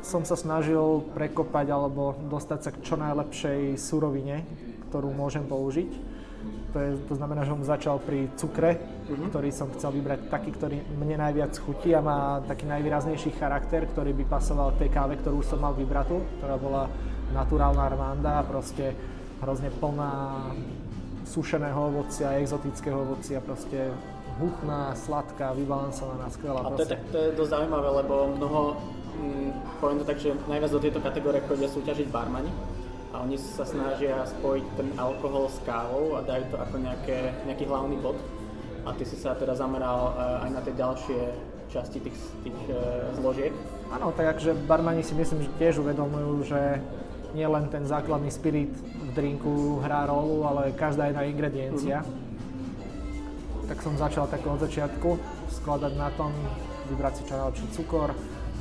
som 0.00 0.24
sa 0.24 0.38
snažil 0.38 1.04
prekopať 1.12 1.66
alebo 1.72 2.16
dostať 2.30 2.60
sa 2.62 2.70
k 2.72 2.78
čo 2.80 2.94
najlepšej 2.96 3.74
surovine, 3.76 4.48
ktorú 4.88 5.12
môžem 5.12 5.44
použiť. 5.44 6.15
To, 6.72 6.78
je, 6.82 6.90
to 7.08 7.14
znamená, 7.16 7.46
že 7.46 7.52
som 7.54 7.62
začal 7.64 7.96
pri 8.02 8.28
cukre, 8.36 8.76
uh-huh. 8.76 9.28
ktorý 9.32 9.48
som 9.54 9.72
chcel 9.72 9.96
vybrať 9.96 10.28
taký, 10.28 10.50
ktorý 10.52 10.76
mne 10.98 11.16
najviac 11.22 11.56
chutí 11.56 11.94
a 11.96 12.04
má 12.04 12.44
taký 12.44 12.68
najvýraznejší 12.68 13.38
charakter, 13.40 13.88
ktorý 13.88 14.12
by 14.12 14.24
pasoval 14.28 14.76
tej 14.76 14.92
káve, 14.92 15.16
ktorú 15.16 15.40
už 15.40 15.56
som 15.56 15.60
mal 15.62 15.72
vybratú, 15.72 16.20
ktorá 16.40 16.56
bola 16.60 16.90
naturálna 17.32 17.82
armanda 17.86 18.40
a 18.40 18.46
proste 18.46 18.92
hrozne 19.40 19.72
plná 19.72 20.12
sušeného 21.26 21.80
ovocia, 21.90 22.38
exotického 22.38 23.02
ovocia, 23.02 23.42
proste 23.42 23.90
hutná, 24.38 24.94
sladká, 24.94 25.56
vybalansovaná, 25.56 26.30
skvelá. 26.30 26.60
A 26.60 26.76
to 26.76 26.84
je, 26.84 26.96
to 27.10 27.18
je 27.18 27.28
dosť 27.34 27.50
zaujímavé, 27.50 27.88
lebo 28.04 28.14
mnoho 28.36 28.60
mm, 29.16 29.50
poviem 29.80 29.98
to 30.04 30.06
tak, 30.06 30.18
že 30.20 30.36
najviac 30.46 30.70
do 30.70 30.80
tejto 30.80 31.00
kategórie 31.02 31.40
chodia 31.48 31.68
súťažiť 31.72 32.08
barmani 32.12 32.52
a 33.16 33.24
oni 33.24 33.40
sa 33.40 33.64
snažia 33.64 34.28
spojiť 34.28 34.64
ten 34.76 34.88
alkohol 35.00 35.48
s 35.48 35.56
kávou 35.64 36.20
a 36.20 36.20
dajú 36.20 36.52
to 36.52 36.56
ako 36.60 36.76
nejaké, 36.84 37.32
nejaký 37.48 37.64
hlavný 37.64 37.96
bod. 38.04 38.20
A 38.84 38.92
ty 38.92 39.08
si 39.08 39.16
sa 39.16 39.32
teda 39.32 39.56
zameral 39.56 40.12
uh, 40.12 40.44
aj 40.44 40.50
na 40.52 40.60
tie 40.60 40.74
ďalšie 40.76 41.20
časti 41.72 42.04
tých, 42.04 42.18
tých 42.44 42.60
uh, 42.68 43.08
zložiek. 43.16 43.56
Áno, 43.88 44.12
tak 44.12 44.36
akže 44.36 44.52
barmani 44.68 45.00
si 45.00 45.16
myslím, 45.16 45.48
že 45.48 45.56
tiež 45.56 45.80
uvedomujú, 45.80 46.44
že 46.44 46.60
nie 47.32 47.48
len 47.48 47.72
ten 47.72 47.88
základný 47.88 48.28
spirit 48.28 48.70
v 48.76 49.10
drinku 49.16 49.80
hrá 49.80 50.04
rolu, 50.04 50.44
ale 50.44 50.76
každá 50.76 51.08
jedna 51.08 51.24
ingrediencia. 51.24 52.04
Mm-hmm. 52.04 53.64
Tak 53.72 53.80
som 53.80 53.96
začal 53.96 54.28
tak 54.28 54.44
od 54.44 54.60
začiatku 54.60 55.16
skladať 55.64 55.92
na 55.96 56.12
tom, 56.20 56.36
vybrať 56.92 57.12
si 57.16 57.22
čo 57.24 57.34
najlepší 57.40 57.66
cukor, 57.80 58.12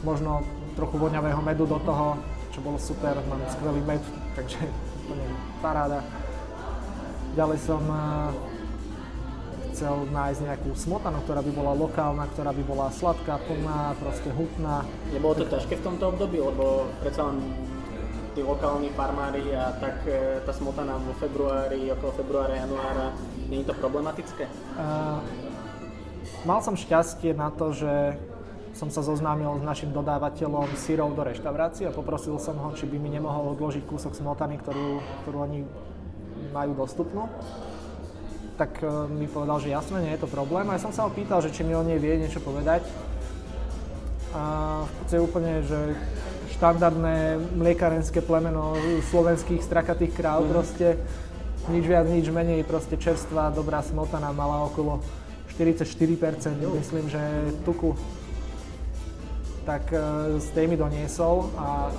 možno 0.08 0.48
trochu 0.80 0.96
voňavého 0.96 1.44
medu 1.44 1.68
do 1.68 1.78
toho, 1.84 2.16
čo 2.56 2.64
bolo 2.64 2.80
super, 2.80 3.20
mám 3.28 3.44
skvelý 3.52 3.84
med, 3.84 4.02
takže 4.36 4.60
úplne 5.08 5.26
paráda. 5.64 6.04
Ďalej 7.36 7.60
som 7.64 7.84
eh, 7.88 8.00
chcel 9.76 10.08
nájsť 10.12 10.42
nejakú 10.44 10.70
smotanu, 10.76 11.20
ktorá 11.24 11.44
by 11.44 11.52
bola 11.52 11.74
lokálna, 11.76 12.24
ktorá 12.36 12.52
by 12.56 12.64
bola 12.64 12.88
sladká, 12.92 13.40
plná, 13.44 13.96
proste 14.00 14.30
hutná. 14.32 14.88
Nebolo 15.12 15.36
to 15.40 15.46
ťažké 15.48 15.80
v 15.80 15.84
tomto 15.84 16.16
období, 16.16 16.40
lebo 16.40 16.88
predsa 17.04 17.32
len 17.32 17.44
tí 18.36 18.44
lokálni 18.44 18.92
farmári 18.92 19.56
a 19.56 19.72
tak 19.80 20.04
eh, 20.08 20.44
tá 20.44 20.52
smotana 20.52 21.00
vo 21.00 21.16
februári, 21.16 21.88
okolo 21.96 22.12
februára, 22.20 22.60
januára, 22.60 23.16
nie 23.48 23.64
je 23.64 23.72
to 23.72 23.76
problematické? 23.80 24.44
Uh, 24.76 25.24
mal 26.44 26.60
som 26.60 26.76
šťastie 26.76 27.32
na 27.32 27.52
to, 27.54 27.72
že 27.72 28.20
som 28.76 28.92
sa 28.92 29.00
zoznámil 29.00 29.56
s 29.56 29.64
našim 29.64 29.96
dodávateľom 29.96 30.76
syrov 30.76 31.16
do 31.16 31.24
reštaurácie 31.24 31.88
a 31.88 31.96
poprosil 31.96 32.36
som 32.44 32.60
ho, 32.60 32.76
či 32.76 32.84
by 32.84 33.00
mi 33.00 33.08
nemohol 33.08 33.56
odložiť 33.56 33.88
kúsok 33.88 34.12
smotany, 34.12 34.60
ktorú, 34.60 35.00
ktorú 35.24 35.38
oni 35.48 35.64
majú 36.52 36.76
dostupnú. 36.76 37.32
Tak 38.60 38.84
e, 38.84 38.88
mi 39.16 39.32
povedal, 39.32 39.64
že 39.64 39.72
jasne, 39.72 40.04
nie 40.04 40.12
je 40.16 40.28
to 40.28 40.30
problém. 40.32 40.68
A 40.68 40.76
ja 40.76 40.84
som 40.84 40.92
sa 40.92 41.08
ho 41.08 41.12
pýtal, 41.12 41.40
že 41.40 41.56
či 41.56 41.64
mi 41.64 41.72
o 41.72 41.88
nej 41.88 41.96
vie 41.96 42.20
niečo 42.20 42.44
povedať. 42.44 42.84
A 44.36 44.44
v 44.84 44.92
podstate 45.00 45.24
úplne, 45.24 45.64
že 45.64 45.96
štandardné 46.60 47.40
mliekarenské 47.56 48.20
plemeno 48.20 48.76
slovenských 49.08 49.64
strakatých 49.64 50.12
kráv, 50.12 50.44
mm. 50.44 50.52
proste 50.52 50.88
nič 51.72 51.88
viac, 51.88 52.12
nič 52.12 52.28
menej, 52.28 52.68
proste 52.68 53.00
čerstvá, 53.00 53.56
dobrá 53.56 53.80
smotana, 53.80 54.36
mala 54.36 54.68
okolo 54.68 55.00
44%, 55.56 56.60
myslím, 56.60 57.08
že 57.08 57.24
tuku. 57.64 57.96
Tak 59.66 59.90
uh, 59.92 60.38
z 60.38 60.48
tej 60.54 60.66
mi 60.70 60.78
doniesol 60.78 61.50
a 61.58 61.90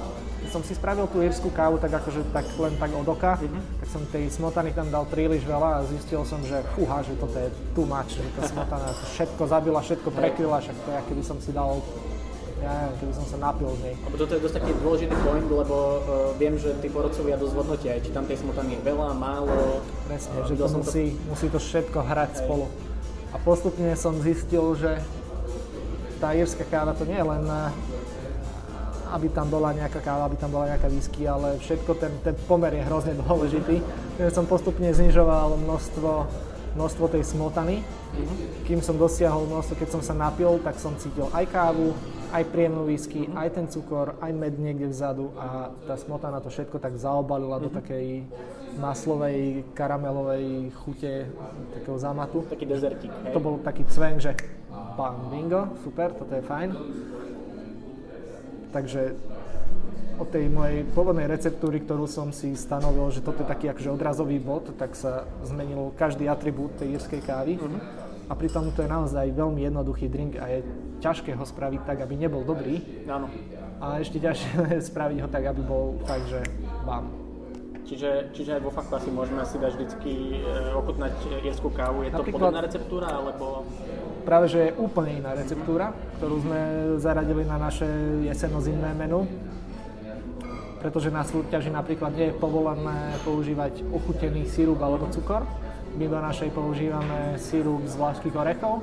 keď 0.46 0.48
som 0.54 0.62
si 0.62 0.78
spravil 0.78 1.10
tú 1.10 1.18
írskú 1.26 1.50
kávu 1.50 1.82
tak 1.82 1.90
akože 1.98 2.30
tak 2.30 2.46
len 2.62 2.78
tak 2.78 2.94
od 2.94 3.08
oka, 3.10 3.34
mm-hmm. 3.34 3.82
tak 3.82 3.88
som 3.90 4.02
tej 4.14 4.30
smotany 4.30 4.70
tam 4.70 4.86
dal 4.94 5.02
príliš 5.10 5.42
veľa 5.42 5.82
a 5.82 5.86
zistil 5.90 6.22
som, 6.22 6.38
že 6.46 6.62
fúha, 6.78 7.02
že 7.02 7.18
toto 7.18 7.34
je 7.34 7.50
too 7.74 7.82
much, 7.82 8.14
že 8.14 8.22
tá 8.38 8.46
smotana 8.46 8.94
všetko 9.18 9.42
zabila, 9.50 9.82
všetko 9.82 10.08
prekryla, 10.14 10.62
však 10.62 10.76
to 10.86 10.88
je, 10.94 11.00
keby 11.10 11.22
som 11.26 11.42
si 11.42 11.50
dal 11.50 11.82
ja 12.56 12.72
neviem, 12.72 12.96
keby 13.04 13.12
som 13.12 13.26
sa 13.28 13.36
napil 13.36 13.68
z 13.68 13.80
nej. 13.84 13.94
Lebo 14.00 14.16
toto 14.16 14.32
je 14.32 14.40
dosť 14.40 14.54
taký 14.62 14.70
dôležitý 14.80 15.16
point, 15.20 15.44
lebo 15.44 15.76
uh, 15.76 15.98
viem, 16.40 16.54
že 16.56 16.72
tí 16.80 16.88
porodcovia 16.88 17.36
dosť 17.36 17.52
hodnotia, 17.52 18.00
či 18.00 18.10
tam 18.14 18.24
tej 18.24 18.40
smotany 18.40 18.78
je 18.78 18.80
veľa, 18.80 19.12
málo. 19.12 19.84
Presne, 20.08 20.40
uh, 20.40 20.48
že 20.48 20.54
to 20.56 20.66
musí, 20.72 21.04
to... 21.12 21.22
musí 21.28 21.46
to 21.52 21.60
všetko 21.60 21.98
hrať 22.00 22.32
Hej. 22.32 22.40
spolu. 22.46 22.66
A 23.34 23.36
postupne 23.44 23.92
som 23.92 24.16
zistil, 24.24 24.72
že 24.80 25.04
tá 26.20 26.32
írska 26.32 26.64
káva 26.66 26.96
to 26.96 27.04
nie 27.04 27.16
je 27.16 27.26
len 27.26 27.44
aby 29.12 29.30
tam 29.30 29.46
bola 29.46 29.70
nejaká 29.70 30.02
káva, 30.02 30.26
aby 30.26 30.36
tam 30.36 30.50
bola 30.50 30.74
nejaká 30.74 30.90
whisky, 30.90 31.30
ale 31.30 31.62
všetko, 31.62 31.90
ten, 31.94 32.12
ten 32.26 32.34
pomer 32.50 32.74
je 32.74 32.82
hrozne 32.82 33.14
dôležitý. 33.22 33.78
Takže 34.18 34.32
som 34.34 34.50
postupne 34.50 34.90
znižoval 34.90 35.62
množstvo, 35.62 36.10
množstvo 36.74 37.04
tej 37.14 37.22
smotany. 37.22 37.86
Kým 38.66 38.82
som 38.82 38.98
dosiahol 38.98 39.46
množstvo, 39.46 39.78
keď 39.78 39.88
som 39.94 40.02
sa 40.02 40.14
napil, 40.16 40.58
tak 40.64 40.80
som 40.82 40.96
cítil 40.98 41.30
aj 41.30 41.46
kávu, 41.52 41.94
aj 42.34 42.42
príjemnú 42.50 42.88
whisky, 42.90 43.30
aj 43.38 43.54
ten 43.54 43.66
cukor, 43.70 44.18
aj 44.18 44.32
med 44.34 44.58
niekde 44.58 44.90
vzadu 44.90 45.30
a 45.38 45.70
tá 45.86 45.94
smotana 45.94 46.42
to 46.42 46.50
všetko 46.50 46.82
tak 46.82 46.98
zaobalila 46.98 47.62
do 47.62 47.70
takej 47.70 48.26
maslovej, 48.76 49.64
karamelovej 49.72 50.74
chute, 50.84 51.30
takého 51.78 51.96
zamatu. 51.96 52.44
Taký 52.50 52.66
dezertík, 52.68 53.12
hej? 53.24 53.32
To 53.32 53.40
bol 53.40 53.56
taký 53.62 53.88
cven, 53.88 54.20
že 54.20 54.36
pán 54.96 55.28
bingo, 55.28 55.76
super, 55.84 56.12
toto 56.12 56.32
je 56.32 56.42
fajn. 56.42 56.70
Takže 58.72 59.02
od 60.16 60.28
tej 60.32 60.48
mojej 60.48 60.84
pôvodnej 60.96 61.28
receptúry, 61.28 61.84
ktorú 61.84 62.08
som 62.08 62.32
si 62.32 62.56
stanovil, 62.56 63.12
že 63.12 63.20
toto 63.20 63.44
je 63.44 63.48
taký 63.48 63.68
akože 63.68 63.92
odrazový 63.92 64.40
bod, 64.40 64.72
tak 64.80 64.96
sa 64.96 65.28
zmenil 65.44 65.92
každý 65.96 66.24
atribút 66.24 66.72
tej 66.80 66.96
írskej 66.96 67.20
kávy. 67.20 67.60
Uh-huh. 67.60 67.76
A 68.26 68.32
pritom 68.34 68.72
to 68.74 68.82
je 68.82 68.90
naozaj 68.90 69.30
veľmi 69.30 69.62
jednoduchý 69.62 70.10
drink 70.10 70.40
a 70.40 70.50
je 70.50 70.60
ťažké 70.98 71.36
ho 71.36 71.44
spraviť 71.44 71.80
tak, 71.86 72.02
aby 72.02 72.16
nebol 72.16 72.42
dobrý. 72.42 72.82
Áno. 73.06 73.30
A 73.78 74.00
ešte 74.00 74.18
ťažšie 74.18 74.80
spraviť 74.90 75.18
ho 75.22 75.28
tak, 75.28 75.44
aby 75.52 75.62
bol 75.62 76.00
tak, 76.08 76.24
že 76.26 76.40
bam. 76.82 77.26
Čiže, 77.86 78.34
čiže 78.34 78.58
aj 78.58 78.62
vo 78.66 78.74
faktu 78.74 78.98
asi 78.98 79.10
môžeme 79.14 79.46
si 79.46 79.62
dať 79.62 79.72
vždycky 79.78 80.42
e, 80.42 80.74
ochutnať 80.74 81.14
írskú 81.46 81.70
kávu. 81.70 82.02
Je 82.02 82.10
to 82.10 82.18
Napríklad, 82.18 82.42
podobná 82.42 82.60
receptúra, 82.66 83.06
alebo 83.14 83.62
práve 84.26 84.50
že 84.50 84.58
je 84.58 84.76
úplne 84.82 85.22
iná 85.22 85.38
receptúra, 85.38 85.94
ktorú 86.18 86.42
sme 86.42 86.60
zaradili 86.98 87.46
na 87.46 87.62
naše 87.62 87.86
jeseno-zimné 88.26 88.90
menu, 88.98 89.22
pretože 90.82 91.14
na 91.14 91.22
súťaži 91.22 91.70
napríklad 91.70 92.10
nie 92.18 92.34
je 92.34 92.38
povolené 92.38 93.14
používať 93.22 93.86
ochutený 93.94 94.50
sirup 94.50 94.82
alebo 94.82 95.06
cukor. 95.14 95.46
My 95.94 96.10
do 96.10 96.18
našej 96.18 96.50
používame 96.50 97.38
sirup 97.38 97.86
z 97.86 97.94
vlašských 97.94 98.34
orechov. 98.34 98.82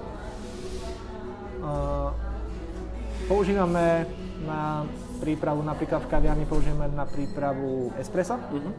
Používame 3.28 4.08
na 4.48 4.88
prípravu, 5.22 5.64
napríklad 5.64 6.04
v 6.04 6.12
kaviarni 6.12 6.46
používame 6.48 6.92
na 6.92 7.08
prípravu 7.08 7.94
espresso, 7.96 8.36
mm-hmm. 8.36 8.74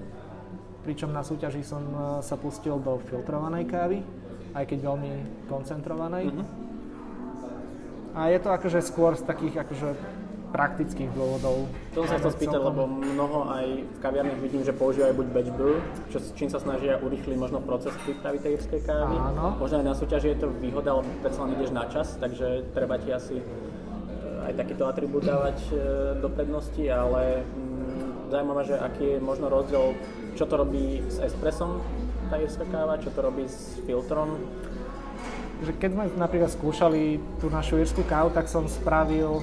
pričom 0.84 1.08
na 1.08 1.24
súťaži 1.24 1.64
som 1.64 1.80
sa 2.20 2.36
pustil 2.36 2.76
do 2.80 3.00
filtrovanej 3.08 3.64
kávy 3.64 4.04
aj 4.54 4.64
keď 4.70 4.78
veľmi 4.86 5.12
koncentrovanej. 5.50 6.30
Mm-hmm. 6.30 6.46
A 8.14 8.30
je 8.30 8.38
to 8.38 8.48
akože 8.54 8.78
skôr 8.86 9.18
z 9.18 9.26
takých 9.26 9.66
akože 9.66 9.98
praktických 10.54 11.10
dôvodov. 11.18 11.66
To 11.98 12.06
som 12.06 12.22
sa 12.22 12.30
spýtať, 12.30 12.62
lebo 12.62 12.86
mnoho 12.86 13.50
aj 13.50 13.66
v 13.82 13.98
kaviarniach 13.98 14.38
vidím, 14.38 14.62
že 14.62 14.70
používajú 14.70 15.18
buď 15.18 15.26
batch 15.34 15.50
brew, 15.58 15.82
čo, 16.14 16.22
čím 16.38 16.46
sa 16.46 16.62
snažia 16.62 17.02
urýchliť 17.02 17.34
možno 17.34 17.58
proces 17.58 17.90
prípravy 18.06 18.38
tej 18.38 18.62
irskej 18.62 18.86
kávy. 18.86 19.18
Áno. 19.18 19.58
Možno 19.58 19.82
aj 19.82 19.86
na 19.90 19.94
súťaži 19.98 20.38
je 20.38 20.46
to 20.46 20.54
výhoda, 20.62 20.94
lebo 20.94 21.10
predsa 21.26 21.42
len 21.42 21.58
ideš 21.58 21.74
na 21.74 21.90
čas, 21.90 22.14
takže 22.22 22.70
treba 22.70 23.02
ti 23.02 23.10
asi 23.10 23.42
eh, 23.42 24.46
aj 24.46 24.54
takýto 24.54 24.86
atribút 24.86 25.26
dávať 25.26 25.58
eh, 25.74 25.78
do 26.22 26.30
prednosti, 26.30 26.86
ale 26.86 27.42
mm, 27.42 28.30
zaujímavé, 28.30 28.62
že 28.62 28.78
aký 28.78 29.18
je 29.18 29.18
možno 29.18 29.50
rozdiel, 29.50 29.98
čo 30.38 30.46
to 30.46 30.54
robí 30.54 31.02
s 31.10 31.18
espressom 31.18 31.82
tá 32.28 32.36
írska 32.40 32.64
káva, 32.68 33.00
čo 33.00 33.12
to 33.12 33.20
robí 33.20 33.44
s 33.48 33.78
filtrom. 33.84 34.40
Že 35.62 35.72
keď 35.78 35.90
sme 35.94 36.04
napríklad 36.18 36.50
skúšali 36.50 37.22
tú 37.38 37.48
našu 37.48 37.78
írskú 37.80 38.02
kávu, 38.04 38.34
tak 38.34 38.50
som 38.50 38.66
spravil, 38.66 39.40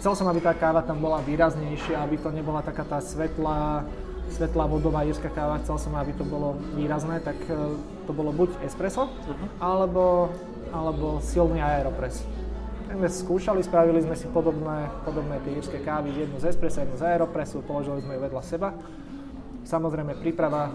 chcel 0.00 0.16
som, 0.16 0.26
aby 0.32 0.40
tá 0.40 0.56
káva 0.56 0.80
tam 0.80 0.98
bola 0.98 1.20
výraznejšia, 1.20 2.00
aby 2.00 2.16
to 2.16 2.32
nebola 2.32 2.64
taká 2.64 2.86
tá 2.88 2.98
svetlá, 3.02 3.84
svetlá 4.32 4.64
vodová 4.64 5.04
írska 5.04 5.28
káva, 5.28 5.60
chcel 5.60 5.76
som, 5.76 5.92
aby 5.98 6.16
to 6.16 6.24
bolo 6.24 6.56
výrazné, 6.78 7.20
tak 7.20 7.36
e, 7.50 7.76
to 8.06 8.12
bolo 8.14 8.32
buď 8.32 8.62
espresso, 8.64 9.10
uh-huh. 9.10 9.48
alebo, 9.60 10.30
alebo 10.72 11.20
silný 11.20 11.60
aeropress. 11.60 12.24
Tak 12.90 12.98
sme 12.98 13.06
skúšali, 13.06 13.60
spravili 13.62 14.02
sme 14.02 14.18
si 14.18 14.26
podobné, 14.32 14.90
podobné 15.06 15.38
tie 15.46 15.54
írske 15.54 15.78
kávy, 15.78 16.10
jednu 16.10 16.42
z 16.42 16.50
espressa, 16.50 16.82
jednu 16.82 16.98
z 16.98 17.06
aeropressu, 17.06 17.62
položili 17.62 18.02
sme 18.02 18.18
ju 18.18 18.20
vedľa 18.26 18.42
seba. 18.42 18.74
Samozrejme, 19.62 20.18
príprava 20.18 20.74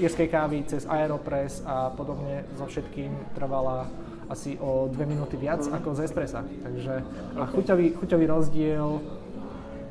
írskej 0.00 0.28
kávy 0.32 0.64
cez 0.64 0.88
Aeropress 0.88 1.60
a 1.68 1.92
podobne 1.92 2.48
so 2.56 2.64
všetkým 2.64 3.36
trvala 3.36 3.86
asi 4.30 4.56
o 4.62 4.86
dve 4.88 5.04
minúty 5.10 5.34
viac 5.36 5.60
ako 5.66 5.98
z 5.98 6.06
espressa. 6.06 6.46
Takže 6.46 7.02
a 7.36 7.44
chuťový, 7.50 7.98
chuťový 7.98 8.24
rozdiel 8.30 9.02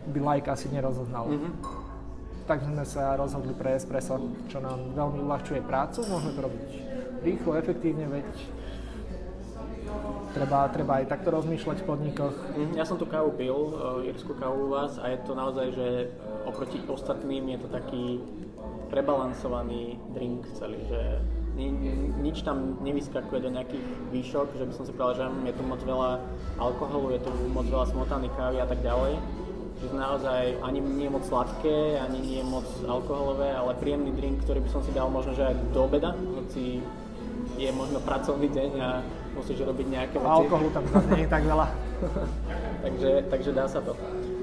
by 0.10 0.20
like 0.24 0.48
asi 0.50 0.72
nerozoznal. 0.72 1.28
Mm-hmm. 1.30 1.54
Takže 2.50 2.66
sme 2.66 2.86
sa 2.88 3.14
rozhodli 3.14 3.54
pre 3.54 3.78
espresso, 3.78 4.18
čo 4.50 4.58
nám 4.58 4.98
veľmi 4.98 5.22
uľahčuje 5.22 5.62
prácu. 5.62 6.02
Môžeme 6.10 6.34
to 6.34 6.42
robiť 6.50 6.66
rýchlo, 7.22 7.60
efektívne, 7.60 8.10
veď 8.10 8.26
treba, 10.34 10.66
treba 10.72 10.92
aj 11.04 11.06
takto 11.14 11.30
rozmýšľať 11.36 11.78
v 11.84 11.86
podnikoch. 11.86 12.36
Mm, 12.58 12.74
ja 12.80 12.86
som 12.88 12.98
tu 12.98 13.06
kávu 13.06 13.36
pil, 13.36 13.54
uh, 13.54 14.02
írsku 14.08 14.34
kávu 14.40 14.66
u 14.66 14.74
vás 14.74 14.98
a 14.98 15.14
je 15.14 15.18
to 15.28 15.34
naozaj, 15.36 15.68
že 15.76 15.88
oproti 16.48 16.82
ostatným 16.88 17.54
je 17.54 17.60
to 17.60 17.68
taký 17.70 18.04
prebalansovaný 18.90 20.02
drink 20.12 20.50
celý, 20.58 20.82
že 20.90 21.22
ni, 21.56 21.70
nič 22.20 22.42
tam 22.42 22.82
nevyskakuje 22.82 23.40
do 23.46 23.54
nejakých 23.54 23.86
výšok, 24.12 24.48
že 24.58 24.66
by 24.66 24.74
som 24.74 24.84
si 24.86 24.92
povedal, 24.94 25.16
že 25.16 25.26
je 25.50 25.54
tu 25.56 25.64
moc 25.64 25.82
veľa 25.86 26.20
alkoholu, 26.58 27.14
je 27.16 27.22
tu 27.22 27.32
moc 27.54 27.66
veľa 27.70 27.88
smotány 27.94 28.28
kávy 28.34 28.58
a 28.60 28.68
tak 28.68 28.82
ďalej. 28.82 29.16
Že 29.80 29.96
naozaj 29.96 30.44
ani 30.60 30.80
nie 30.84 31.08
je 31.08 31.14
moc 31.16 31.24
sladké, 31.24 32.04
ani 32.04 32.20
nie 32.20 32.38
je 32.44 32.46
moc 32.48 32.68
alkoholové, 32.84 33.56
ale 33.56 33.80
príjemný 33.80 34.12
drink, 34.12 34.44
ktorý 34.44 34.60
by 34.68 34.70
som 34.76 34.82
si 34.84 34.92
dal 34.92 35.08
možno 35.08 35.32
že 35.38 35.48
aj 35.48 35.56
do 35.72 35.88
obeda, 35.88 36.12
hoci 36.36 36.84
je 37.56 37.70
možno 37.72 38.04
pracovný 38.04 38.52
deň 38.52 38.72
a 38.80 39.00
musíš 39.36 39.64
robiť 39.64 39.88
nejaké 39.88 40.16
veci. 40.20 40.28
Alkoholu 40.28 40.70
tam 40.76 40.84
nie 41.16 41.24
je 41.24 41.30
tak 41.32 41.44
veľa. 41.48 41.68
takže, 42.84 43.12
takže 43.32 43.52
dá 43.56 43.66
sa 43.68 43.80
to. 43.80 43.96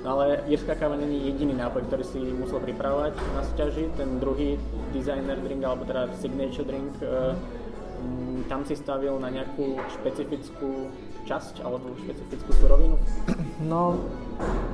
Ale 0.06 0.46
írska 0.46 0.78
káva 0.78 0.94
není 0.94 1.26
jediný 1.26 1.58
nápoj, 1.58 1.82
ktorý 1.90 2.04
si 2.06 2.22
musel 2.22 2.62
pripravovať 2.62 3.18
na 3.34 3.42
súťaži. 3.42 3.90
Ten 3.98 4.22
druhý 4.22 4.54
designer 4.94 5.34
drink, 5.42 5.66
alebo 5.66 5.82
teda 5.82 6.06
signature 6.14 6.62
drink, 6.62 6.94
uh, 7.02 7.34
tam 8.46 8.62
si 8.62 8.78
stavil 8.78 9.18
na 9.18 9.34
nejakú 9.34 9.82
špecifickú 9.98 10.94
časť 11.26 11.66
alebo 11.66 11.90
špecifickú 11.98 12.50
surovinu? 12.62 12.94
No, 13.66 13.98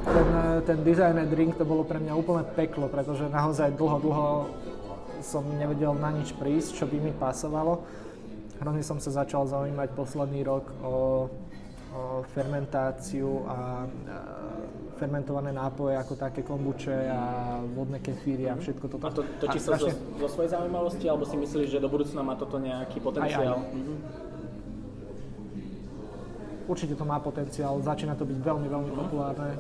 ten, 0.05 0.29
ten 0.69 0.79
designer 0.85 1.25
drink 1.25 1.57
to 1.57 1.65
bolo 1.65 1.81
pre 1.87 1.97
mňa 1.97 2.13
úplne 2.13 2.45
peklo, 2.53 2.93
pretože 2.93 3.25
naozaj 3.33 3.73
dlho, 3.73 3.99
dlho 4.05 4.29
som 5.25 5.47
nevedel 5.57 5.97
na 5.97 6.13
nič 6.13 6.37
prísť, 6.37 6.83
čo 6.83 6.85
by 6.85 6.99
mi 7.01 7.13
pasovalo. 7.17 7.81
Hrozne 8.61 8.85
som 8.85 8.99
sa 9.01 9.25
začal 9.25 9.49
zaujímať 9.49 9.89
posledný 9.97 10.45
rok 10.45 10.69
o, 10.83 10.87
o 10.87 10.97
fermentáciu 12.37 13.47
a, 13.49 13.57
a 13.57 14.19
fermentované 15.03 15.51
nápoje 15.51 15.99
ako 15.99 16.15
také 16.15 16.47
kombuče 16.47 17.11
a 17.11 17.21
vodné 17.75 17.99
kefíry 17.99 18.47
a 18.47 18.55
všetko 18.55 18.87
toto. 18.87 19.03
A 19.03 19.11
to, 19.11 19.27
to 19.43 19.51
či 19.51 19.59
sa 19.59 19.75
strašne... 19.75 19.99
zo, 19.99 20.23
zo 20.23 20.29
svojej 20.31 20.51
zaujímavosti, 20.55 21.11
alebo 21.11 21.27
si 21.27 21.35
myslíš, 21.35 21.75
že 21.75 21.83
do 21.83 21.91
budúcna 21.91 22.23
má 22.23 22.39
toto 22.39 22.63
nejaký 22.63 23.03
potenciál? 23.03 23.59
Aj, 23.59 23.67
aj. 23.67 23.75
Mm-hmm. 23.75 23.99
Určite 26.71 26.95
to 26.95 27.03
má 27.03 27.19
potenciál, 27.19 27.83
začína 27.83 28.15
to 28.15 28.23
byť 28.23 28.39
veľmi, 28.39 28.71
veľmi 28.71 28.87
mm-hmm. 28.95 29.03
populárne. 29.03 29.59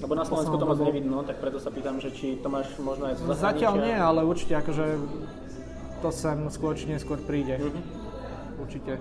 Lebo 0.00 0.16
na 0.16 0.24
Slovensku 0.24 0.56
to 0.56 0.64
moc 0.64 0.80
nevidno, 0.80 1.20
tak 1.28 1.36
preto 1.44 1.60
sa 1.60 1.68
pýtam, 1.68 2.00
že 2.00 2.08
či 2.16 2.40
to 2.40 2.48
máš 2.48 2.72
možno 2.80 3.12
aj 3.12 3.20
z 3.20 3.36
Zatiaľ 3.36 3.74
nie, 3.84 3.92
ale 3.92 4.24
určite 4.24 4.56
akože 4.56 4.96
to 6.00 6.08
sem 6.08 6.48
skôr 6.48 6.72
či 6.72 6.88
neskôr 6.88 7.20
príde. 7.20 7.60
Mm-hmm. 7.60 8.64
Určite. 8.64 8.96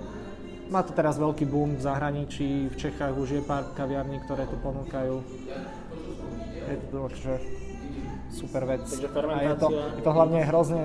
Má 0.70 0.86
to 0.86 0.94
teraz 0.94 1.18
veľký 1.18 1.50
boom 1.50 1.76
v 1.76 1.82
zahraničí, 1.82 2.70
v 2.70 2.76
Čechách 2.78 3.18
už 3.18 3.30
je 3.38 3.42
pár 3.42 3.74
kaviarní, 3.74 4.22
ktoré 4.26 4.46
to 4.46 4.58
ponúkajú. 4.62 5.22
Je 6.70 6.78
to 6.94 6.98
akože 7.10 7.34
super 8.30 8.64
vec. 8.70 8.86
Takže 8.86 9.10
A 9.10 9.42
je 9.42 9.56
to, 9.58 9.68
je 9.74 10.04
to 10.06 10.12
hlavne 10.14 10.40
hrozne 10.46 10.82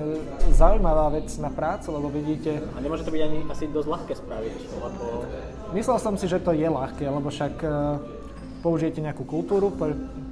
zaujímavá 0.49 1.13
vec 1.13 1.29
na 1.37 1.53
prácu, 1.53 1.93
lebo 1.93 2.09
vidíte, 2.09 2.57
A 2.73 2.81
nemôže 2.81 3.05
to 3.05 3.13
byť 3.13 3.21
ani 3.21 3.39
asi 3.45 3.69
dosť 3.69 3.87
ľahké 3.87 4.13
spraviť, 4.17 4.53
lebo 4.81 5.03
Myslel 5.77 5.97
som 6.01 6.17
si, 6.17 6.25
že 6.25 6.41
to 6.41 6.57
je 6.57 6.65
ľahké, 6.65 7.05
lebo 7.05 7.29
však 7.29 7.53
e, 7.61 7.67
použijete 8.65 9.01
nejakú 9.01 9.21
kultúru, 9.29 9.69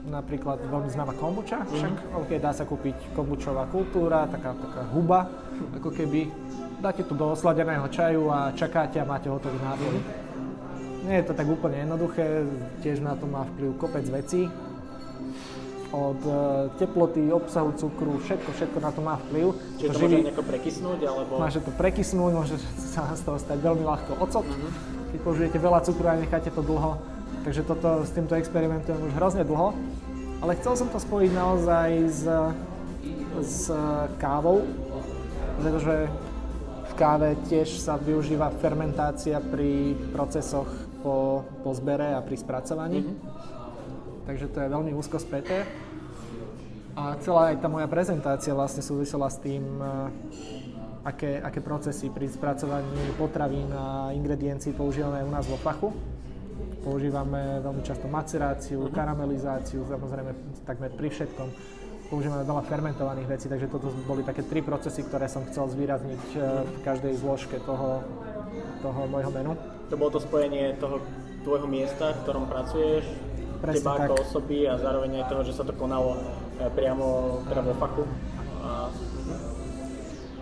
napríklad 0.08 0.60
veľmi 0.68 0.90
známa 0.92 1.16
kombuča, 1.16 1.64
však 1.64 2.16
OK, 2.20 2.30
dá 2.40 2.52
sa 2.52 2.68
kúpiť 2.68 3.16
kombučová 3.16 3.68
kultúra, 3.72 4.28
taká, 4.28 4.52
taká 4.52 4.84
huba, 4.92 5.32
ako 5.80 5.90
keby 5.96 6.28
dáte 6.84 7.08
to 7.08 7.16
do 7.16 7.32
osladeného 7.32 7.88
čaju 7.88 8.28
a 8.28 8.52
čakáte 8.52 9.00
a 9.00 9.08
máte 9.08 9.32
hotový 9.32 9.56
nápoj. 9.64 9.96
Nie 11.08 11.24
je 11.24 11.28
to 11.32 11.34
tak 11.36 11.48
úplne 11.48 11.84
jednoduché, 11.84 12.48
tiež 12.84 13.04
na 13.04 13.16
to 13.16 13.28
má 13.28 13.48
vplyv 13.56 13.76
kopec 13.80 14.08
vecí. 14.08 14.48
Od 15.94 16.20
e, 16.26 16.34
teploty, 16.82 17.30
obsahu 17.30 17.70
cukru, 17.78 18.18
všetko, 18.18 18.50
všetko 18.50 18.78
na 18.82 18.90
to 18.90 19.02
má 19.06 19.16
vplyv. 19.30 19.54
či 19.78 19.94
to 19.94 20.00
môže 20.00 20.26
nejako 20.26 20.44
prekysnúť, 20.48 21.00
alebo... 21.06 21.32
Môže 21.38 21.60
to 21.62 21.72
prekysnúť, 21.76 22.32
môže 22.34 22.56
sa 22.82 23.14
z 23.14 23.22
toho 23.22 23.38
stať 23.38 23.62
veľmi 23.62 23.86
ľahko 23.86 24.18
ocot, 24.18 24.48
keď 25.14 25.20
použijete 25.22 25.58
veľa 25.62 25.80
cukru 25.86 26.08
a 26.10 26.18
necháte 26.18 26.50
to 26.50 26.66
dlho. 26.66 27.13
Takže 27.44 27.62
toto, 27.68 28.08
s 28.08 28.12
týmto 28.16 28.40
experimentujem 28.40 29.04
už 29.04 29.14
hrozne 29.20 29.44
dlho. 29.44 29.76
Ale 30.40 30.56
chcel 30.60 30.80
som 30.80 30.88
to 30.92 31.00
spojiť 31.00 31.32
naozaj 31.32 31.90
s, 32.08 32.24
s 33.40 33.72
kávou, 34.20 34.64
pretože 35.60 36.08
v 36.84 36.94
káve 37.00 37.36
tiež 37.48 37.80
sa 37.80 38.00
využíva 38.00 38.52
fermentácia 38.60 39.40
pri 39.40 39.96
procesoch 40.12 40.68
po, 41.04 41.44
po 41.64 41.72
zbere 41.76 42.16
a 42.16 42.24
pri 42.24 42.36
spracovaní. 42.40 43.02
Takže 44.24 44.48
to 44.52 44.58
je 44.64 44.68
veľmi 44.72 44.92
úzko 44.96 45.20
späté. 45.20 45.68
A 46.94 47.18
celá 47.20 47.52
aj 47.52 47.60
tá 47.60 47.68
moja 47.68 47.90
prezentácia 47.90 48.54
vlastne 48.54 48.86
súvisela 48.86 49.28
s 49.28 49.42
tým, 49.42 49.66
eh, 49.66 49.88
aké, 51.04 51.42
aké 51.42 51.60
procesy 51.60 52.08
pri 52.08 52.30
spracovaní 52.30 53.18
potravín 53.20 53.68
a 53.74 54.14
ingrediencií 54.14 54.72
používame 54.72 55.26
u 55.26 55.32
nás 55.34 55.44
vo 55.50 55.58
fachu. 55.60 56.13
Používame 56.84 57.64
veľmi 57.64 57.80
často 57.80 58.12
maceráciu, 58.12 58.92
karamelizáciu, 58.92 59.88
samozrejme 59.88 60.36
takmer 60.68 60.92
pri 60.92 61.08
všetkom. 61.08 61.48
Používame 62.12 62.44
veľa 62.44 62.64
fermentovaných 62.68 63.28
vecí, 63.32 63.48
takže 63.48 63.72
toto 63.72 63.88
boli 64.04 64.22
také 64.28 64.44
tri 64.44 64.60
procesy, 64.60 65.08
ktoré 65.08 65.32
som 65.32 65.48
chcel 65.48 65.72
zvýrazniť 65.72 66.24
eh, 66.36 66.44
v 66.68 66.80
každej 66.84 67.16
zložke 67.24 67.58
toho, 67.64 68.04
toho 68.84 69.02
môjho 69.08 69.32
menu. 69.32 69.56
To 69.90 69.96
bolo 69.96 70.20
to 70.20 70.22
spojenie 70.22 70.76
toho 70.78 71.00
tvojho 71.48 71.68
miesta, 71.72 72.12
v 72.12 72.20
ktorom 72.28 72.52
pracuješ, 72.52 73.08
Presne 73.64 73.80
teba 73.80 73.92
tak. 73.96 74.08
ako 74.12 74.16
osoby 74.28 74.68
a 74.68 74.76
zároveň 74.76 75.24
aj 75.24 75.26
toho, 75.32 75.42
že 75.48 75.56
sa 75.56 75.64
to 75.64 75.72
konalo 75.72 76.20
e, 76.60 76.68
priamo 76.68 77.40
teda 77.48 77.62
vo 77.64 77.74
fachu. 77.80 78.04
A, 78.60 78.92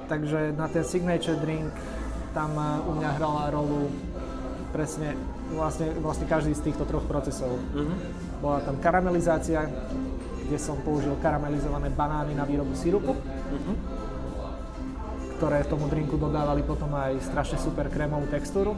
Takže 0.09 0.57
na 0.57 0.67
ten 0.67 0.81
signature 0.83 1.37
drink 1.37 1.69
tam 2.33 2.51
eh, 2.57 2.89
u 2.89 2.91
mňa 2.97 3.09
hrala 3.21 3.53
rolu 3.53 3.93
presne 4.73 5.13
vlastne, 5.55 5.91
vlastne 5.99 6.25
každý 6.25 6.55
z 6.55 6.71
týchto 6.71 6.87
troch 6.87 7.05
procesov. 7.05 7.59
Bola 8.41 8.63
tam 8.63 8.79
karamelizácia, 8.79 9.67
kde 10.47 10.57
som 10.59 10.75
použil 10.83 11.15
karamelizované 11.23 11.87
banány 11.91 12.35
na 12.35 12.43
výrobu 12.43 12.75
sirupu, 12.75 13.15
ktoré 15.39 15.63
tomu 15.65 15.87
drinku 15.87 16.19
dodávali 16.19 16.61
potom 16.61 16.91
aj 16.93 17.17
strašne 17.23 17.57
super 17.57 17.87
krémovú 17.87 18.27
textúru. 18.29 18.75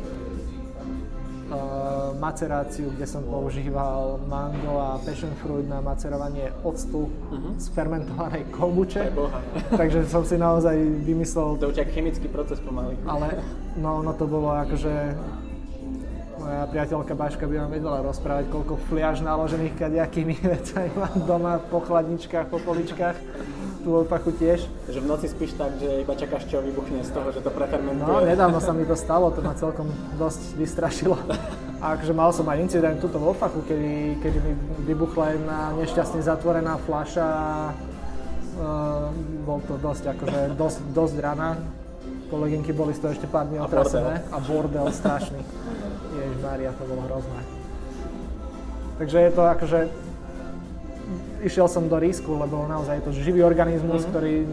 Uh, 1.53 2.15
maceráciu, 2.17 2.89
kde 2.97 3.05
som 3.05 3.21
používal 3.21 4.17
mango 4.25 4.79
a 4.79 4.97
passion 5.05 5.29
fruit 5.37 5.67
na 5.69 5.83
macerovanie 5.85 6.49
octu 6.65 7.11
z 7.59 7.67
fermentovanej 7.77 8.47
kombuče. 8.49 9.11
Takže 9.81 10.07
som 10.09 10.25
si 10.25 10.39
naozaj 10.39 10.73
vymyslel 11.03 11.61
to 11.61 11.69
jak 11.75 11.93
chemický 11.93 12.25
proces 12.31 12.57
pomaly. 12.57 12.97
ale 13.05 13.43
no, 13.77 14.01
no 14.01 14.17
to 14.17 14.25
bolo 14.25 14.49
akože 14.65 15.13
moja 16.63 16.79
priateľka 16.79 17.11
Baška 17.19 17.43
by 17.43 17.55
vám 17.59 17.71
vedela 17.75 17.99
rozprávať, 18.07 18.47
koľko 18.47 18.79
fliaž 18.87 19.19
naložených 19.19 19.75
kadejakými 19.75 20.39
vecami 20.55 20.95
mám 20.95 21.15
doma 21.27 21.53
po 21.59 21.83
chladničkách, 21.83 22.47
po 22.47 22.55
poličkách. 22.63 23.19
Tu 23.83 23.91
fachu 24.07 24.31
tiež. 24.39 24.63
Takže 24.87 24.99
v 25.03 25.07
noci 25.11 25.27
spíš 25.27 25.59
tak, 25.59 25.75
že 25.75 26.07
iba 26.07 26.15
čakáš, 26.15 26.47
čo 26.47 26.63
vybuchne 26.63 27.03
z 27.03 27.11
toho, 27.11 27.35
že 27.35 27.43
to 27.43 27.51
prefermentuje. 27.51 28.07
No, 28.07 28.23
nedávno 28.23 28.63
sa 28.63 28.71
mi 28.71 28.87
to 28.87 28.95
stalo, 28.95 29.27
to 29.35 29.43
ma 29.43 29.51
celkom 29.59 29.91
dosť 30.15 30.55
vystrašilo. 30.55 31.19
A 31.83 31.99
akože 31.99 32.15
mal 32.15 32.31
som 32.31 32.47
aj 32.47 32.63
incident 32.63 32.95
tuto 33.03 33.19
vo 33.19 33.35
fachu, 33.35 33.59
kedy, 33.67 34.23
kedy 34.23 34.39
mi 34.39 34.55
vybuchla 34.87 35.35
jedna 35.35 35.75
nešťastne 35.83 36.23
zatvorená 36.23 36.79
fľaša. 36.87 37.27
Uh, 38.55 39.11
bol 39.43 39.59
to 39.67 39.75
dosť, 39.83 40.15
akože 40.15 40.55
dosť, 40.55 40.79
dosť 40.95 41.15
rana. 41.19 41.59
Kolegynky 42.31 42.71
boli 42.71 42.95
z 42.95 43.03
toho 43.03 43.11
ešte 43.11 43.27
pár 43.27 43.51
dní 43.51 43.59
otrasené. 43.59 44.23
A 44.31 44.39
bordel 44.39 44.87
strašný. 44.95 45.43
Mária, 46.43 46.75
to 46.75 46.83
bolo 46.83 47.01
hrozné. 47.07 47.39
Takže 48.99 49.17
je 49.17 49.31
to 49.31 49.43
akože... 49.47 49.79
Išiel 51.43 51.67
som 51.67 51.91
do 51.91 51.99
risku, 51.99 52.35
lebo 52.39 52.63
naozaj 52.67 52.99
je 52.99 53.05
to 53.07 53.11
živý 53.11 53.43
organizmus, 53.43 54.07
ktorý 54.07 54.47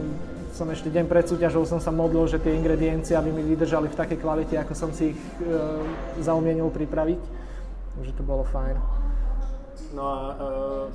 som 0.51 0.67
ešte 0.67 0.91
deň 0.91 1.07
pred 1.07 1.23
súťažou 1.23 1.63
som 1.63 1.79
sa 1.79 1.95
modlil, 1.95 2.27
že 2.27 2.35
tie 2.35 2.51
ingrediencie, 2.51 3.15
aby 3.15 3.31
mi 3.31 3.43
vydržali 3.47 3.87
v 3.87 3.95
takej 3.95 4.19
kvalite, 4.19 4.59
ako 4.59 4.73
som 4.75 4.91
si 4.91 5.15
ich 5.15 5.19
e, 5.39 5.51
zaumienil 6.19 6.67
pripraviť. 6.67 7.21
Takže 7.95 8.11
to 8.19 8.23
bolo 8.27 8.43
fajn. 8.43 8.75
No 9.91 10.03
a 10.07 10.17
uh, 10.31 10.87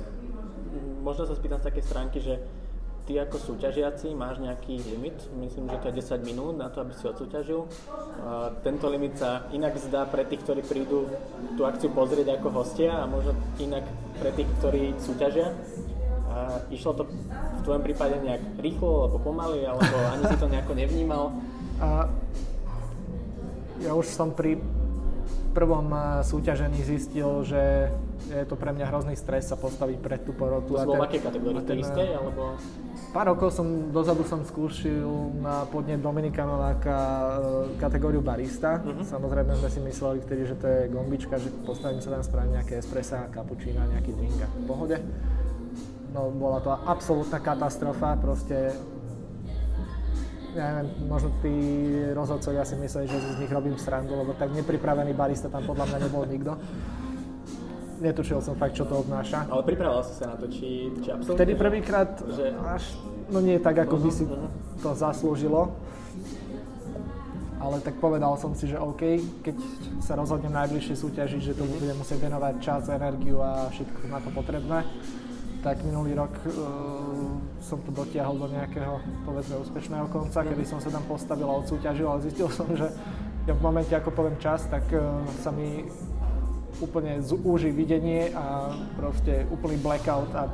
možno 1.05 1.29
sa 1.29 1.37
spýtam 1.37 1.61
z 1.61 1.69
takej 1.69 1.83
stránky, 1.85 2.17
že 2.17 2.41
ty 3.07 3.15
ako 3.23 3.39
súťažiaci 3.39 4.11
máš 4.11 4.43
nejaký 4.43 4.83
limit, 4.83 5.15
myslím, 5.39 5.71
že 5.71 5.79
to 5.79 5.87
je 5.89 6.03
10 6.03 6.27
minút 6.27 6.59
na 6.59 6.67
to, 6.67 6.83
aby 6.83 6.91
si 6.91 7.07
odsúťažil. 7.07 7.63
Uh, 7.63 8.51
tento 8.67 8.91
limit 8.91 9.15
sa 9.15 9.47
inak 9.55 9.79
zdá 9.79 10.03
pre 10.03 10.27
tých, 10.27 10.43
ktorí 10.43 10.61
prídu 10.67 11.07
tú 11.55 11.63
akciu 11.63 11.87
pozrieť 11.95 12.35
ako 12.35 12.51
hostia 12.51 12.99
a 12.99 13.07
možno 13.07 13.31
inak 13.63 13.87
pre 14.19 14.35
tých, 14.35 14.51
ktorí 14.59 14.91
súťažia. 14.99 15.55
A 16.27 16.59
išlo 16.67 16.91
to 16.99 17.03
v 17.07 17.61
tvojom 17.63 17.81
prípade 17.81 18.19
nejak 18.19 18.43
rýchlo, 18.59 19.07
alebo 19.07 19.23
pomaly, 19.23 19.63
alebo 19.63 19.95
ani 20.11 20.23
si 20.27 20.37
to 20.37 20.51
nejako 20.51 20.73
nevnímal. 20.75 21.31
A 21.79 22.11
ja 23.81 23.95
už 23.95 24.05
som 24.11 24.35
pri 24.35 24.59
prvom 25.57 25.89
eh, 25.89 26.21
súťažení 26.21 26.85
zistil, 26.85 27.41
že 27.41 27.89
je 28.29 28.45
to 28.45 28.53
pre 28.53 28.69
mňa 28.69 28.85
hrozný 28.93 29.17
stres 29.17 29.49
sa 29.49 29.57
postaviť 29.57 29.97
pred 29.97 30.21
tú 30.21 30.37
porotu. 30.37 30.77
To 30.77 30.81
a 30.81 30.85
bolo 30.85 31.01
v 31.01 31.05
akej 31.09 31.21
kategórii? 31.25 31.57
a 31.57 31.61
ten, 31.65 31.79
eh, 31.81 32.13
alebo... 32.13 32.53
Pár 33.15 33.31
rokov 33.31 33.55
som, 33.55 33.87
dozadu 33.89 34.27
som 34.27 34.43
skúšil 34.43 35.07
na 35.39 35.63
podnet 35.71 36.03
Dominika 36.03 36.43
Nováka 36.43 36.95
e, 36.95 37.79
kategóriu 37.79 38.19
barista. 38.19 38.83
Samozrejme 38.83 39.55
sme 39.55 39.69
si 39.71 39.79
mysleli 39.79 40.19
vtedy, 40.19 40.43
že 40.43 40.55
to 40.59 40.67
je 40.67 40.79
gombička, 40.91 41.39
že 41.39 41.47
postavím 41.63 42.03
sa 42.03 42.19
tam 42.19 42.23
spraviť 42.27 42.51
nejaké 42.59 42.73
espressa, 42.83 43.31
cappuccino, 43.31 43.79
nejaký 43.87 44.11
drink 44.11 44.35
v 44.43 44.63
pohode. 44.67 44.99
No 46.11 46.35
bola 46.35 46.59
to 46.59 46.75
absolútna 46.75 47.39
katastrofa, 47.39 48.19
proste 48.19 48.75
ja 50.51 50.81
neviem, 50.81 50.89
možno 51.07 51.31
tí 51.39 51.53
rozhodcovia 52.11 52.65
si 52.65 52.75
mysleli, 52.75 53.07
že 53.07 53.17
z 53.23 53.39
nich 53.39 53.51
robím 53.53 53.77
srandu, 53.79 54.19
lebo 54.19 54.35
tak 54.35 54.51
nepripravený 54.51 55.13
barista 55.15 55.47
tam 55.47 55.63
podľa 55.63 55.85
mňa 55.95 55.97
nebol 56.09 56.23
nikto. 56.27 56.59
Netušil 57.97 58.39
som 58.39 58.53
fakt, 58.53 58.77
čo 58.77 58.85
to 58.85 59.01
obnáša. 59.01 59.49
Ale 59.49 59.65
pripravoval 59.65 60.05
si 60.05 60.13
sa 60.13 60.29
na 60.29 60.35
to, 60.37 60.45
či, 60.47 60.93
či 61.01 61.09
absolútne... 61.09 61.37
Vtedy 61.41 61.53
prvýkrát 61.57 62.09
že- 62.29 62.53
až, 62.69 62.83
no 63.27 63.41
nie 63.41 63.57
tak, 63.57 63.77
ako 63.79 63.97
by 63.97 64.09
Mhm, 64.09 64.15
si 64.15 64.23
mhm. 64.29 64.47
to 64.81 64.89
zaslúžilo. 64.93 65.73
Ale 67.57 67.81
tak 67.81 67.97
povedal 67.97 68.37
som 68.37 68.53
si, 68.53 68.69
že 68.69 68.77
OK, 68.77 69.17
keď 69.41 69.57
sa 69.97 70.13
rozhodnem 70.13 70.53
najbližšie 70.53 70.93
súťažiť, 70.93 71.41
že 71.41 71.53
to 71.57 71.65
budem 71.65 71.97
musieť 71.97 72.21
venovať 72.21 72.53
čas, 72.61 72.85
energiu 72.85 73.41
a 73.41 73.73
všetko 73.73 74.13
na 74.13 74.21
to 74.21 74.29
potrebné, 74.29 74.85
tak 75.65 75.81
minulý 75.81 76.13
rok 76.13 76.29
uh, 76.45 76.53
som 77.57 77.81
to 77.81 77.89
dotiahol 77.89 78.37
do 78.37 78.47
nejakého, 78.53 79.01
povedzme, 79.25 79.57
úspešného 79.57 80.05
konca, 80.07 80.45
kedy 80.45 80.63
som 80.63 80.77
sa 80.77 80.93
tam 80.93 81.01
postavil 81.09 81.49
a 81.49 81.57
odsúťažil, 81.57 82.05
ale 82.05 82.21
zistil 82.21 82.45
som, 82.53 82.69
že 82.77 82.93
ja 83.49 83.57
v 83.57 83.61
momente, 83.65 83.89
ako 83.89 84.13
poviem 84.13 84.37
čas, 84.37 84.69
tak 84.69 84.85
uh, 84.93 85.01
sa 85.41 85.49
mi 85.49 85.81
úplne 86.79 87.21
zúži 87.21 87.73
videnie 87.73 88.29
a 88.33 88.73
proste 88.95 89.45
úplný 89.49 89.77
blackout 89.81 90.29
a 90.37 90.45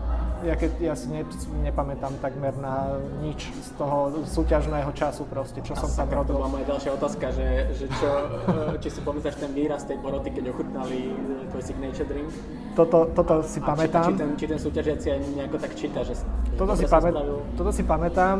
ja, 0.43 0.55
keď, 0.59 0.71
ja 0.83 0.93
si 0.93 1.07
ne, 1.07 1.23
nepamätám 1.63 2.19
takmer 2.19 2.51
na 2.59 2.99
nič 3.23 3.47
z 3.47 3.69
toho 3.79 4.11
súťažného 4.27 4.91
času 4.91 5.23
proste, 5.27 5.63
čo 5.63 5.71
som 5.71 5.87
tam 5.95 6.11
to 6.11 6.15
robil. 6.19 6.35
bola 6.35 6.51
moja 6.51 6.65
ďalšia 6.75 6.91
otázka, 6.99 7.31
že, 7.31 7.47
že 7.79 7.85
čo, 7.95 8.09
či 8.83 8.89
si 8.91 8.99
pamätáš 8.99 9.39
ten 9.39 9.51
výraz 9.55 9.87
tej 9.87 10.03
poroty, 10.03 10.35
keď 10.35 10.51
ochutnali 10.51 11.15
e, 11.15 11.47
tvoj 11.47 11.63
signature 11.63 12.07
drink? 12.07 12.29
Toto, 12.75 13.07
toto 13.15 13.39
si 13.47 13.63
A 13.63 13.65
pamätám. 13.71 14.11
Či, 14.11 14.13
či, 14.13 14.19
ten, 14.19 14.29
či 14.35 14.45
ten 14.51 14.59
súťažiaci 14.59 15.07
aj 15.15 15.19
nejako 15.39 15.57
tak 15.63 15.71
číta, 15.79 15.99
že 16.03 16.13
Toto 16.59 16.73
si, 16.75 16.85
pamät, 16.85 17.15
toto 17.55 17.71
si 17.71 17.83
pamätám. 17.87 18.37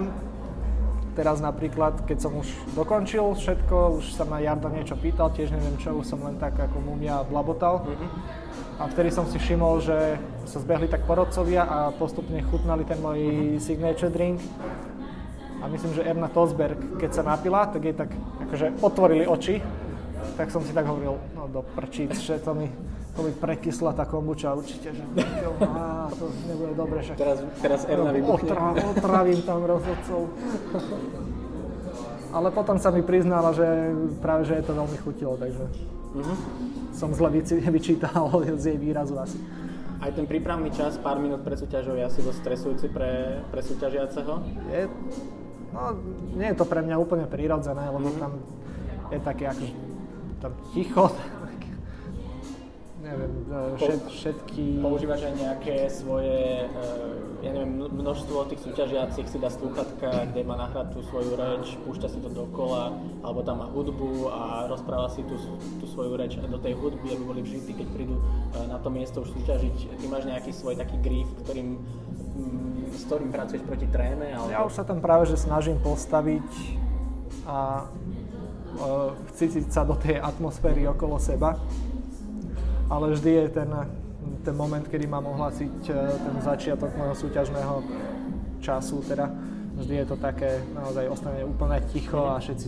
Teraz 1.14 1.40
napríklad, 1.40 2.06
keď 2.10 2.18
som 2.28 2.34
už 2.38 2.50
dokončil 2.74 3.38
všetko, 3.38 4.02
už 4.02 4.18
sa 4.18 4.26
ma 4.26 4.42
Jarda 4.42 4.70
niečo 4.74 4.98
pýtal, 4.98 5.30
tiež 5.32 5.54
neviem 5.54 5.78
čo, 5.78 5.94
už 5.94 6.06
som 6.10 6.20
len 6.26 6.36
tak 6.42 6.58
ako 6.58 6.82
mumia 6.82 7.22
blabotal. 7.26 7.86
Mm-hmm. 7.86 8.10
A 8.82 8.90
vtedy 8.90 9.14
som 9.14 9.30
si 9.30 9.38
všimol, 9.38 9.80
že 9.86 10.18
sa 10.50 10.58
zbehli 10.60 10.90
tak 10.90 11.06
porodcovia 11.06 11.64
a 11.64 11.78
postupne 11.94 12.42
chutnali 12.50 12.84
ten 12.84 12.98
môj 13.00 13.20
mm-hmm. 13.22 13.62
signature 13.62 14.10
drink. 14.10 14.42
A 15.64 15.72
myslím, 15.72 15.96
že 15.96 16.04
Erna 16.04 16.28
Tosberg, 16.28 17.00
keď 17.00 17.12
sa 17.16 17.24
napila, 17.24 17.64
tak 17.70 17.88
jej 17.88 17.96
tak 17.96 18.12
akože 18.50 18.84
otvorili 18.84 19.24
oči. 19.24 19.64
Tak 20.36 20.52
som 20.52 20.60
si 20.66 20.76
tak 20.76 20.90
hovoril, 20.90 21.16
no 21.38 21.48
do 21.48 21.64
prčíc, 21.64 22.20
že 22.20 22.42
to 22.42 22.52
mi 22.52 22.68
to 23.14 23.22
by 23.22 23.32
prekysla 23.38 23.94
tá 23.94 24.10
kombuča 24.10 24.58
určite, 24.58 24.90
že 24.90 25.04
á, 25.62 26.10
to 26.18 26.34
nebude 26.50 26.74
dobre, 26.74 27.06
že 27.06 27.14
teraz, 27.14 27.46
teraz 27.62 27.86
Erna 27.86 28.10
vybuchne. 28.10 28.50
Otra, 28.50 28.74
otravím 28.74 29.40
tam 29.46 29.62
rozhodcov. 29.62 30.34
Ale 32.34 32.50
potom 32.50 32.82
sa 32.82 32.90
mi 32.90 33.06
priznala, 33.06 33.54
že 33.54 33.94
práve 34.18 34.50
že 34.50 34.58
je 34.58 34.66
to 34.66 34.74
veľmi 34.74 34.98
chutilo, 35.06 35.38
takže 35.38 35.62
uh-huh. 36.18 36.38
som 36.90 37.14
zle 37.14 37.30
vyčítal 37.70 38.34
z 38.62 38.74
jej 38.74 38.78
výrazu 38.82 39.14
asi. 39.22 39.38
Aj 40.02 40.10
ten 40.10 40.26
prípravný 40.26 40.74
čas, 40.74 40.98
pár 40.98 41.22
minút 41.22 41.46
pred 41.46 41.56
súťažou, 41.56 41.94
je 41.94 42.04
asi 42.04 42.20
dosť 42.26 42.40
stresujúci 42.42 42.88
pre, 42.90 43.46
pre 43.54 43.62
súťažiaceho? 43.62 44.34
Je, 44.74 44.90
no, 45.70 45.82
nie 46.34 46.50
je 46.50 46.58
to 46.58 46.66
pre 46.66 46.82
mňa 46.82 46.98
úplne 46.98 47.30
prirodzené, 47.30 47.94
lebo 47.94 48.10
uh-huh. 48.10 48.22
tam 48.26 48.42
je 49.14 49.20
také 49.22 49.46
ako 49.54 49.66
tam 50.42 50.52
ticho, 50.74 51.06
neviem, 53.04 53.32
e, 53.52 53.78
všet, 53.78 54.02
všetky... 54.08 54.64
Používaš 54.80 55.28
aj 55.28 55.34
nejaké 55.36 55.76
svoje, 55.92 56.64
e, 56.64 56.68
ja 57.44 57.52
neviem, 57.52 57.84
množstvo 57.92 58.48
tých 58.48 58.64
súťažiacich 58.64 59.28
si 59.28 59.38
dá 59.38 59.52
slúchatka, 59.52 60.32
kde 60.32 60.48
má 60.48 60.56
nahratú 60.56 61.04
svoju 61.12 61.36
reč, 61.36 61.76
púšťa 61.84 62.08
si 62.08 62.20
to 62.24 62.32
dokola, 62.32 62.96
alebo 63.20 63.44
tam 63.44 63.60
má 63.60 63.68
hudbu 63.68 64.32
a 64.32 64.72
rozpráva 64.72 65.12
si 65.12 65.22
tú, 65.28 65.36
tú 65.84 65.86
svoju 65.92 66.16
reč 66.16 66.40
do 66.40 66.60
tej 66.60 66.80
hudby, 66.80 67.12
aby 67.12 67.24
boli 67.28 67.42
vždy, 67.44 67.76
keď 67.76 67.88
prídu 67.92 68.16
e, 68.18 68.24
na 68.72 68.80
to 68.80 68.88
miesto 68.88 69.20
už 69.22 69.36
súťažiť. 69.36 70.00
Ty 70.00 70.06
máš 70.08 70.24
nejaký 70.24 70.56
svoj 70.56 70.80
taký 70.80 70.96
grief, 71.04 71.28
ktorým, 71.44 71.84
mm, 72.40 72.96
s 72.96 73.04
ktorým 73.12 73.30
pracuješ 73.36 73.68
proti 73.68 73.86
tréme? 73.92 74.32
Alebo... 74.32 74.48
Ja 74.48 74.64
už 74.64 74.74
sa 74.80 74.88
tam 74.88 75.04
práve 75.04 75.28
že 75.28 75.36
snažím 75.36 75.76
postaviť 75.84 76.80
a 77.44 77.86
vcítiť 79.30 79.70
sa 79.70 79.86
do 79.86 79.94
tej 79.94 80.18
atmosféry 80.18 80.90
okolo 80.90 81.22
seba 81.22 81.60
ale 82.94 83.18
vždy 83.18 83.32
je 83.34 83.46
ten, 83.50 83.70
ten 84.46 84.56
moment, 84.56 84.86
kedy 84.86 85.10
mám 85.10 85.26
ohlásiť 85.26 85.90
e, 85.90 85.94
ten 85.98 86.36
začiatok 86.46 86.94
môjho 86.94 87.16
súťažného 87.18 87.82
času, 88.62 89.02
teda 89.02 89.34
vždy 89.82 90.06
je 90.06 90.06
to 90.06 90.16
také, 90.22 90.62
naozaj 90.78 91.10
ostane 91.10 91.42
úplne 91.42 91.82
ticho 91.90 92.30
a 92.30 92.38
všetci 92.38 92.68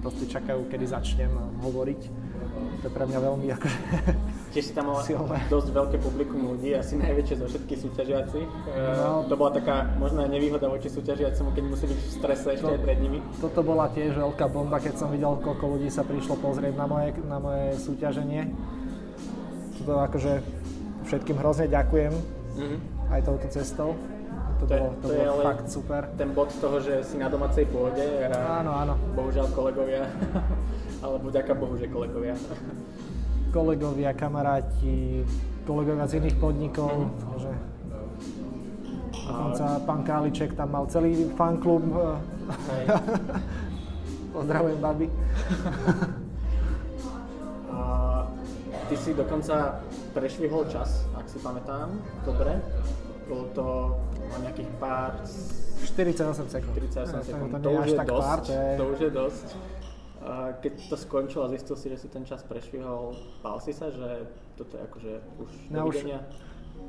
proste 0.00 0.24
čakajú, 0.24 0.64
kedy 0.72 0.88
začnem 0.88 1.30
hovoriť. 1.60 2.00
To 2.58 2.84
je 2.86 2.94
pre 2.94 3.04
mňa 3.06 3.18
veľmi 3.22 3.46
akože 3.54 3.80
Tiež 4.54 4.64
si 4.70 4.72
tam 4.72 4.88
mal 4.88 5.04
dosť 5.52 5.68
veľké 5.76 5.96
publikum 6.00 6.56
ľudí, 6.56 6.72
asi 6.72 6.96
najväčšie 6.96 7.36
zo 7.36 7.46
všetkých 7.52 7.80
súťažiacich. 7.84 8.48
E, 8.48 8.80
no, 8.96 9.28
to 9.28 9.36
bola 9.36 9.52
taká 9.52 9.92
možná 10.00 10.24
nevýhoda 10.24 10.64
voči 10.72 10.88
súťažiacemu, 10.88 11.52
keď 11.52 11.64
musí 11.68 11.84
byť 11.84 11.98
v 12.00 12.10
strese 12.16 12.46
ešte 12.56 12.64
to, 12.64 12.72
aj 12.72 12.80
pred 12.80 12.98
nimi. 13.04 13.20
Toto 13.44 13.60
bola 13.60 13.92
tiež 13.92 14.16
veľká 14.16 14.48
bomba, 14.48 14.80
keď 14.80 14.94
som 14.96 15.12
videl, 15.12 15.36
koľko 15.44 15.76
ľudí 15.76 15.92
sa 15.92 16.00
prišlo 16.08 16.40
pozrieť 16.40 16.72
na 16.72 16.86
moje, 16.88 17.12
na 17.28 17.36
moje 17.36 17.76
súťaženie 17.84 18.48
to 19.88 19.96
akože 19.96 20.32
všetkým 21.08 21.40
hrozne 21.40 21.66
ďakujem 21.72 22.12
mm-hmm. 22.12 22.78
aj 23.08 23.20
touto 23.24 23.48
cestou. 23.48 23.96
To, 24.60 24.66
to, 24.66 24.74
bolo, 24.74 24.90
to, 25.00 25.06
to 25.06 25.14
bolo 25.16 25.40
fakt 25.40 25.66
super. 25.72 26.02
Ten 26.18 26.34
bod 26.36 26.52
toho, 26.52 26.76
že 26.82 27.00
si 27.06 27.16
na 27.16 27.32
domácej 27.32 27.64
pôde 27.72 28.04
a 28.28 28.60
áno, 28.60 28.74
áno. 28.74 28.94
bohužiaľ 29.16 29.48
kolegovia, 29.54 30.04
alebo 31.02 31.32
vďaka 31.32 31.52
Bohu, 31.56 31.78
že 31.78 31.88
kolegovia. 31.88 32.36
kolegovia, 33.54 34.12
kamaráti, 34.12 35.24
kolegovia 35.64 36.04
z 36.04 36.20
iných 36.20 36.36
podnikov, 36.36 37.08
mm-hmm. 37.08 37.40
že 37.40 37.50
dokonca 39.24 39.64
pán 39.88 40.00
Králiček 40.04 40.52
tam 40.52 40.68
mal 40.74 40.84
celý 40.90 41.32
fanklub. 41.32 41.80
Pozdravujem, 44.36 44.78
babi. 44.84 45.08
Ty 48.88 48.96
si 48.96 49.12
dokonca 49.12 49.84
prešvihol 50.16 50.64
čas, 50.72 51.04
ak 51.12 51.28
si 51.28 51.36
pamätám, 51.44 51.92
dobre. 52.24 52.56
Bolo 53.28 53.44
to 53.52 53.64
o 54.16 54.36
nejakých 54.40 54.70
pár... 54.80 55.12
48 55.84 56.48
sekúnd. 56.48 56.72
48 56.72 57.28
sekúnd. 57.28 57.50
To, 57.52 57.58
to, 57.60 57.70
už 57.76 57.86
je 57.92 57.98
dosť, 58.00 58.24
pár, 58.24 58.38
to, 58.40 58.52
je... 58.56 58.68
to 58.80 58.84
už 58.88 58.98
je 59.04 59.10
dosť. 59.12 59.46
Keď 60.64 60.72
to 60.88 60.96
skončilo 60.96 61.42
a 61.44 61.52
zistil 61.52 61.76
si, 61.76 61.86
že 61.92 62.00
si 62.00 62.08
ten 62.08 62.24
čas 62.24 62.40
prešvihol, 62.48 63.12
bál 63.44 63.60
si 63.60 63.76
sa, 63.76 63.92
že 63.92 64.24
toto 64.56 64.80
je 64.80 64.82
akože 64.88 65.12
už 65.36 65.50
no, 65.68 65.84
dovidenia? 65.84 66.24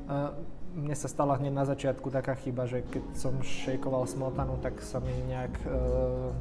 Uh, 0.07 0.31
mne 0.79 0.95
sa 0.95 1.11
stala 1.11 1.35
hneď 1.35 1.51
na 1.51 1.67
začiatku 1.67 2.07
taká 2.15 2.39
chyba, 2.39 2.63
že 2.63 2.87
keď 2.87 3.03
som 3.11 3.35
šejkoval 3.43 4.07
smotanu, 4.07 4.55
tak 4.63 4.79
sa 4.79 5.03
mi 5.03 5.11
nejak 5.27 5.53
uh, 5.67 6.31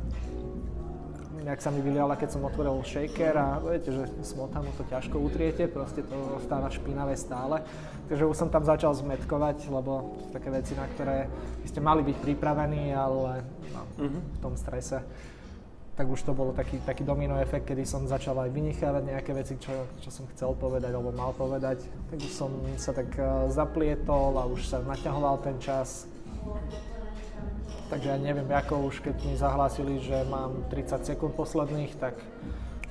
nejak 1.49 1.65
sa 1.65 1.73
mi 1.73 1.81
vyliala, 1.81 2.21
keď 2.21 2.37
som 2.37 2.45
otvoril 2.45 2.85
shaker 2.85 3.33
a 3.33 3.57
viete, 3.65 3.89
že 3.89 4.05
smotanu 4.21 4.69
to 4.77 4.85
ťažko 4.85 5.17
utriete, 5.17 5.65
proste 5.65 6.05
to 6.05 6.37
stáva 6.45 6.69
špinavé 6.69 7.17
stále. 7.17 7.65
Takže 8.13 8.29
už 8.29 8.37
som 8.37 8.53
tam 8.53 8.69
začal 8.69 8.93
zmetkovať, 8.93 9.73
lebo 9.73 10.13
sú 10.21 10.29
také 10.29 10.53
veci, 10.53 10.77
na 10.77 10.85
ktoré 10.85 11.25
by 11.65 11.67
ste 11.73 11.81
mali 11.81 12.05
byť 12.05 12.17
pripravení, 12.21 12.93
ale 12.93 13.49
no, 13.73 13.81
mm-hmm. 13.97 14.23
v 14.37 14.39
tom 14.45 14.55
strese 14.61 15.01
tak 15.99 16.07
už 16.07 16.23
to 16.23 16.31
bolo 16.31 16.55
taký, 16.55 16.79
taký 16.87 17.03
domino 17.03 17.35
efekt, 17.43 17.67
kedy 17.67 17.83
som 17.83 18.07
začal 18.07 18.39
aj 18.39 18.55
vynichávať 18.55 19.03
nejaké 19.03 19.35
veci, 19.35 19.59
čo, 19.59 19.75
čo 19.99 20.15
som 20.15 20.31
chcel 20.31 20.55
povedať 20.55 20.95
alebo 20.95 21.11
mal 21.11 21.35
povedať. 21.35 21.83
Tak 22.15 22.23
už 22.23 22.31
som 22.31 22.55
sa 22.79 22.95
tak 22.95 23.11
uh, 23.19 23.51
zaplietol 23.51 24.39
a 24.39 24.47
už 24.47 24.63
sa 24.63 24.79
naťahoval 24.79 25.43
ten 25.43 25.59
čas. 25.59 26.07
Takže 27.89 28.09
ja 28.13 28.19
neviem, 28.21 28.45
ako 28.53 28.93
už 28.93 29.01
keď 29.01 29.17
mi 29.25 29.33
zahlásili, 29.33 29.97
že 30.05 30.21
mám 30.29 30.69
30 30.69 31.09
sekúnd 31.09 31.33
posledných, 31.33 31.97
tak 31.97 32.21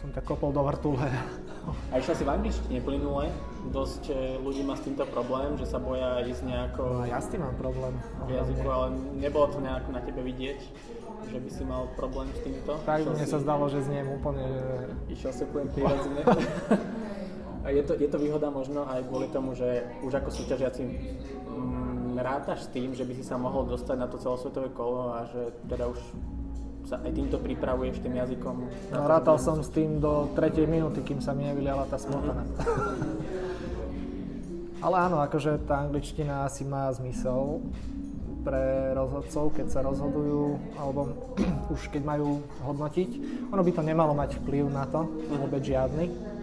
som 0.01 0.09
tak 0.09 0.25
kopol 0.25 0.49
do 0.49 0.65
vrtule. 0.65 1.05
A 1.93 2.01
išiel 2.01 2.15
si 2.17 2.23
v 2.25 2.33
angličtine 2.33 2.81
plynule? 2.81 3.29
Dosť 3.69 4.09
e, 4.09 4.41
ľudí 4.41 4.65
má 4.65 4.73
s 4.73 4.81
týmto 4.87 5.05
problém, 5.05 5.53
že 5.59 5.69
sa 5.69 5.77
boja 5.77 6.23
ísť 6.25 6.49
nejako... 6.49 6.81
No 6.81 7.05
ja 7.05 7.21
s 7.21 7.29
tým 7.29 7.45
mám 7.45 7.53
problém. 7.59 7.93
V 8.25 8.31
jazyku, 8.31 8.65
ale 8.65 8.87
nebolo 9.21 9.45
to 9.53 9.59
nejako 9.61 9.89
na 9.93 10.01
tebe 10.01 10.21
vidieť, 10.25 10.59
že 11.29 11.37
by 11.37 11.49
si 11.51 11.63
mal 11.67 11.91
problém 11.93 12.31
s 12.33 12.39
týmto? 12.41 12.79
Tak 12.87 13.03
mne 13.05 13.21
si... 13.21 13.29
sa 13.29 13.37
zdalo, 13.43 13.69
že 13.69 13.83
zniem 13.85 14.07
úplne... 14.09 14.47
Išiel 15.11 15.29
si 15.35 15.41
úplne 15.45 15.67
prirodzene. 15.75 16.23
Je 17.67 17.83
to, 17.83 17.93
je 17.99 18.07
to 18.07 18.17
výhoda 18.17 18.47
možno 18.47 18.87
aj 18.87 19.03
kvôli 19.11 19.27
tomu, 19.27 19.51
že 19.51 19.91
už 20.07 20.23
ako 20.23 20.31
súťažiaci 20.31 20.81
rátaš 22.19 22.59
s 22.65 22.69
tým, 22.73 22.93
že 22.93 23.05
by 23.05 23.13
si 23.17 23.23
sa 23.23 23.37
mohol 23.39 23.65
dostať 23.69 23.97
na 23.97 24.07
to 24.09 24.17
celosvetové 24.21 24.69
kolo 24.73 25.13
a 25.13 25.25
že 25.29 25.51
teda 25.69 25.87
už 25.89 25.99
sa 26.87 27.03
aj 27.03 27.11
týmto 27.11 27.37
pripravuješ 27.41 27.99
tým 27.99 28.15
jazykom? 28.15 28.55
No, 28.95 29.07
rátal 29.11 29.35
som 29.37 29.59
s 29.59 29.67
tým 29.67 29.99
do 29.99 30.31
3. 30.39 30.63
minúty, 30.69 31.03
kým 31.03 31.19
sa 31.19 31.35
mi 31.35 31.43
nevyliala 31.43 31.83
tá 31.91 31.99
smotana. 31.99 32.47
Ale 34.85 34.95
áno, 35.09 35.19
akože 35.19 35.67
tá 35.67 35.83
angličtina 35.83 36.47
asi 36.47 36.63
má 36.63 36.87
zmysel 36.93 37.59
pre 38.45 38.93
rozhodcov, 38.95 39.51
keď 39.59 39.67
sa 39.67 39.83
rozhodujú, 39.83 40.55
alebo 40.79 41.11
už 41.75 41.91
keď 41.91 42.07
majú 42.07 42.39
hodnotiť. 42.63 43.09
Ono 43.51 43.59
by 43.59 43.71
to 43.75 43.83
nemalo 43.83 44.15
mať 44.15 44.39
vplyv 44.39 44.71
na 44.71 44.87
to, 44.87 45.03
vôbec 45.33 45.65
žiadny 45.65 46.37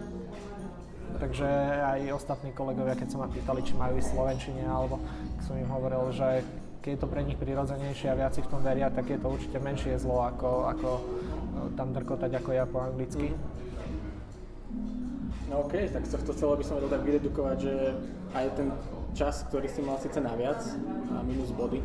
Takže 1.15 1.47
aj 1.79 2.11
ostatní 2.11 2.51
kolegovia, 2.51 2.95
keď 2.95 3.07
sa 3.07 3.17
ma 3.23 3.27
pýtali, 3.31 3.63
či 3.63 3.73
majú 3.79 3.95
ísť 3.95 4.11
Slovenčine, 4.11 4.67
alebo 4.67 4.99
som 5.43 5.59
im 5.59 5.67
hovoril, 5.67 6.11
že 6.15 6.45
keď 6.85 6.89
je 6.95 7.01
to 7.01 7.09
pre 7.09 7.21
nich 7.25 7.35
prirodzenejšie 7.41 8.13
a 8.13 8.19
viac 8.19 8.37
si 8.37 8.45
v 8.45 8.51
tom 8.53 8.61
veria, 8.61 8.93
tak 8.93 9.09
je 9.09 9.17
to 9.17 9.27
určite 9.33 9.57
menšie 9.57 9.97
zlo, 9.97 10.21
ako, 10.29 10.69
ako 10.69 10.89
e, 10.95 11.01
tam 11.73 11.97
drkotať 11.97 12.31
ako 12.37 12.49
ja 12.53 12.69
po 12.69 12.77
anglicky. 12.77 13.33
Mm. 13.33 13.55
No 15.49 15.65
OK, 15.65 15.77
tak 15.89 16.05
z 16.05 16.13
tohto 16.13 16.33
celého 16.37 16.57
by 16.61 16.65
som 16.65 16.77
vedel 16.77 16.91
tak 16.93 17.03
vydedukovať, 17.05 17.57
že 17.57 17.73
aj 18.37 18.45
ten 18.53 18.67
čas, 19.17 19.45
ktorý 19.49 19.65
si 19.65 19.81
mal 19.81 19.97
síce 19.97 20.19
naviac, 20.21 20.61
a 21.13 21.21
minus 21.25 21.53
body, 21.53 21.81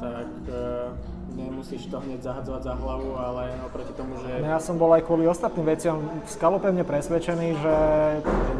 tak 0.00 0.30
uh, 0.50 0.90
nemusíš 1.36 1.86
to 1.86 2.00
hneď 2.02 2.20
zahadzovať 2.24 2.62
za 2.66 2.74
hlavu, 2.74 3.14
ale 3.14 3.52
oproti 3.62 3.92
tomu, 3.94 4.18
že... 4.20 4.42
No 4.42 4.48
ja 4.50 4.60
som 4.60 4.76
bol 4.80 4.90
aj 4.96 5.06
kvôli 5.06 5.28
ostatným 5.28 5.64
veciam 5.68 6.02
skalopevne 6.26 6.82
presvedčený, 6.82 7.48
že 7.62 7.74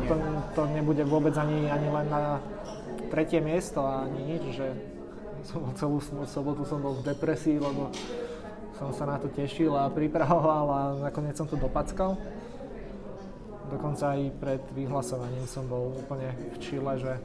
to, 0.07 0.15
to 0.55 0.63
nebude 0.73 1.03
vôbec 1.09 1.35
ani, 1.35 1.67
ani 1.67 1.89
len 1.91 2.07
na 2.07 2.39
tretie 3.13 3.45
miesto 3.45 3.85
a 3.85 4.09
ani 4.09 4.25
nič, 4.25 4.57
že 4.57 4.73
som 5.45 5.69
celú 5.77 6.01
sobotu 6.25 6.65
som 6.65 6.81
bol 6.81 6.97
v 6.97 7.13
depresii, 7.13 7.61
lebo 7.61 7.93
som 8.81 8.89
sa 8.97 9.05
na 9.05 9.21
to 9.21 9.29
tešil 9.29 9.77
a 9.77 9.93
pripravoval 9.93 10.67
a 10.73 10.81
nakoniec 11.13 11.37
som 11.37 11.45
to 11.45 11.61
dopackal. 11.61 12.17
Dokonca 13.69 14.17
aj 14.17 14.21
pred 14.41 14.63
vyhlasovaním 14.73 15.45
som 15.45 15.69
bol 15.69 15.93
úplne 15.93 16.33
v 16.53 16.57
čile, 16.57 16.93
že 16.97 17.21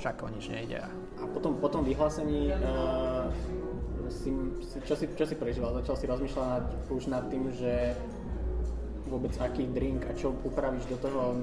však 0.00 0.24
o 0.24 0.28
nič 0.32 0.48
nejde. 0.48 0.80
A 1.20 1.24
potom 1.28 1.56
po 1.60 1.68
tom 1.68 1.84
vyhlásení 1.84 2.52
uh, 2.52 3.28
si, 4.08 4.32
čo, 4.84 4.94
si, 4.96 5.08
čo 5.12 5.24
si 5.24 5.34
prežíval? 5.36 5.76
Začal 5.84 5.96
si 6.00 6.04
rozmýšľať 6.08 6.64
už 6.92 7.02
nad 7.12 7.24
tým, 7.28 7.48
že 7.52 7.96
vôbec 9.06 9.30
aký 9.38 9.70
drink 9.70 10.02
a 10.10 10.12
čo 10.12 10.34
upravíš 10.42 10.90
do 10.90 10.98
toho 10.98 11.34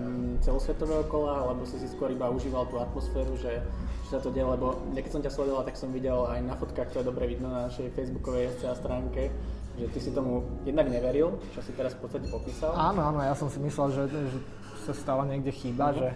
celosvetového 0.43 1.07
kola, 1.07 1.47
alebo 1.47 1.63
si 1.63 1.79
si 1.79 1.87
skôr 1.87 2.11
iba 2.11 2.27
užíval 2.27 2.67
tú 2.67 2.79
atmosféru, 2.79 3.39
že, 3.39 3.63
že 4.07 4.09
sa 4.11 4.19
to 4.19 4.29
deje, 4.29 4.43
lebo 4.43 4.75
keď 4.91 5.11
som 5.11 5.23
ťa 5.23 5.31
sledoval, 5.31 5.63
tak 5.63 5.79
som 5.79 5.89
videl 5.95 6.27
aj 6.27 6.39
na 6.43 6.55
fotkách, 6.59 6.91
to 6.91 6.99
je 6.99 7.07
dobre 7.07 7.25
vidno 7.27 7.47
na 7.47 7.71
našej 7.71 7.95
facebookovej 7.95 8.51
SCA 8.59 8.75
stránke, 8.75 9.31
že 9.79 9.85
ty 9.89 9.99
si 10.03 10.11
tomu 10.11 10.45
jednak 10.67 10.91
neveril, 10.91 11.39
čo 11.55 11.63
si 11.63 11.71
teraz 11.73 11.95
v 11.97 12.05
podstate 12.05 12.27
popísal. 12.29 12.75
Áno, 12.75 13.01
áno, 13.01 13.19
ja 13.23 13.33
som 13.33 13.47
si 13.47 13.57
myslel, 13.63 13.89
že, 13.95 14.03
že 14.11 14.39
sa 14.83 14.93
stala 14.93 15.23
niekde 15.23 15.55
chyba, 15.55 15.95
uh-huh. 15.95 15.99
že 16.03 16.09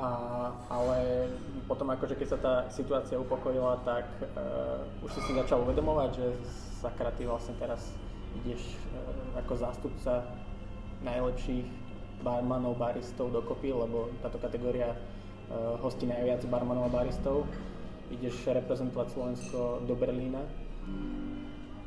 a, 0.00 0.08
ale 0.72 1.28
potom 1.68 1.86
akože 1.92 2.16
keď 2.16 2.28
sa 2.28 2.38
tá 2.40 2.54
situácia 2.72 3.20
upokojila, 3.20 3.84
tak 3.84 4.08
uh, 4.32 4.80
už 5.04 5.12
si 5.12 5.20
si 5.28 5.32
začal 5.36 5.60
uvedomovať, 5.62 6.10
že 6.16 6.26
sakra, 6.80 7.12
ty 7.14 7.28
vlastne 7.28 7.52
teraz 7.60 7.92
ideš 8.42 8.62
uh, 8.94 9.40
ako 9.40 9.52
zástupca 9.58 10.26
najlepších 11.00 11.66
barmanov, 12.20 12.76
baristov 12.76 13.32
dokopy, 13.32 13.72
lebo 13.72 14.12
táto 14.20 14.36
kategória 14.36 14.92
uh, 14.92 15.80
hostí 15.80 16.04
najviac 16.04 16.44
barmanov 16.46 16.92
a 16.92 16.94
baristov. 17.02 17.48
Ideš 18.10 18.50
reprezentovať 18.50 19.06
Slovensko 19.14 19.86
do 19.86 19.94
Berlína. 19.94 20.42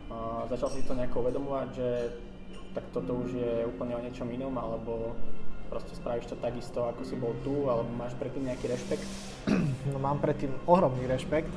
Uh, 0.10 0.48
začal 0.50 0.72
si 0.72 0.86
to 0.88 0.96
nejako 0.96 1.28
uvedomovať, 1.28 1.68
že 1.76 1.90
tak 2.74 2.90
toto 2.90 3.14
už 3.22 3.38
je 3.38 3.54
úplne 3.70 3.94
o 3.94 4.02
niečom 4.02 4.26
inom, 4.34 4.58
alebo 4.58 5.14
proste 5.70 5.94
spravíš 5.98 6.34
to 6.34 6.38
takisto, 6.42 6.86
ako 6.86 7.02
si 7.06 7.18
bol 7.18 7.34
tu, 7.46 7.70
alebo 7.70 7.90
máš 7.94 8.18
predtým 8.18 8.50
nejaký 8.50 8.66
rešpekt? 8.70 9.06
No 9.94 9.98
mám 10.02 10.18
predtým 10.18 10.54
ohromný 10.66 11.06
rešpekt, 11.06 11.50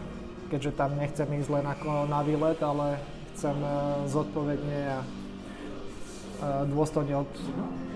keďže 0.52 0.76
tam 0.76 0.96
nechcem 0.96 1.28
ísť 1.36 1.50
len 1.52 1.66
ako 1.68 2.08
na 2.08 2.20
výlet, 2.20 2.60
ale 2.60 3.00
chcem 3.36 3.56
e, 3.60 3.68
zodpovedne 4.08 4.80
a 4.96 4.98
e, 5.04 5.06
dôstojne 6.72 7.28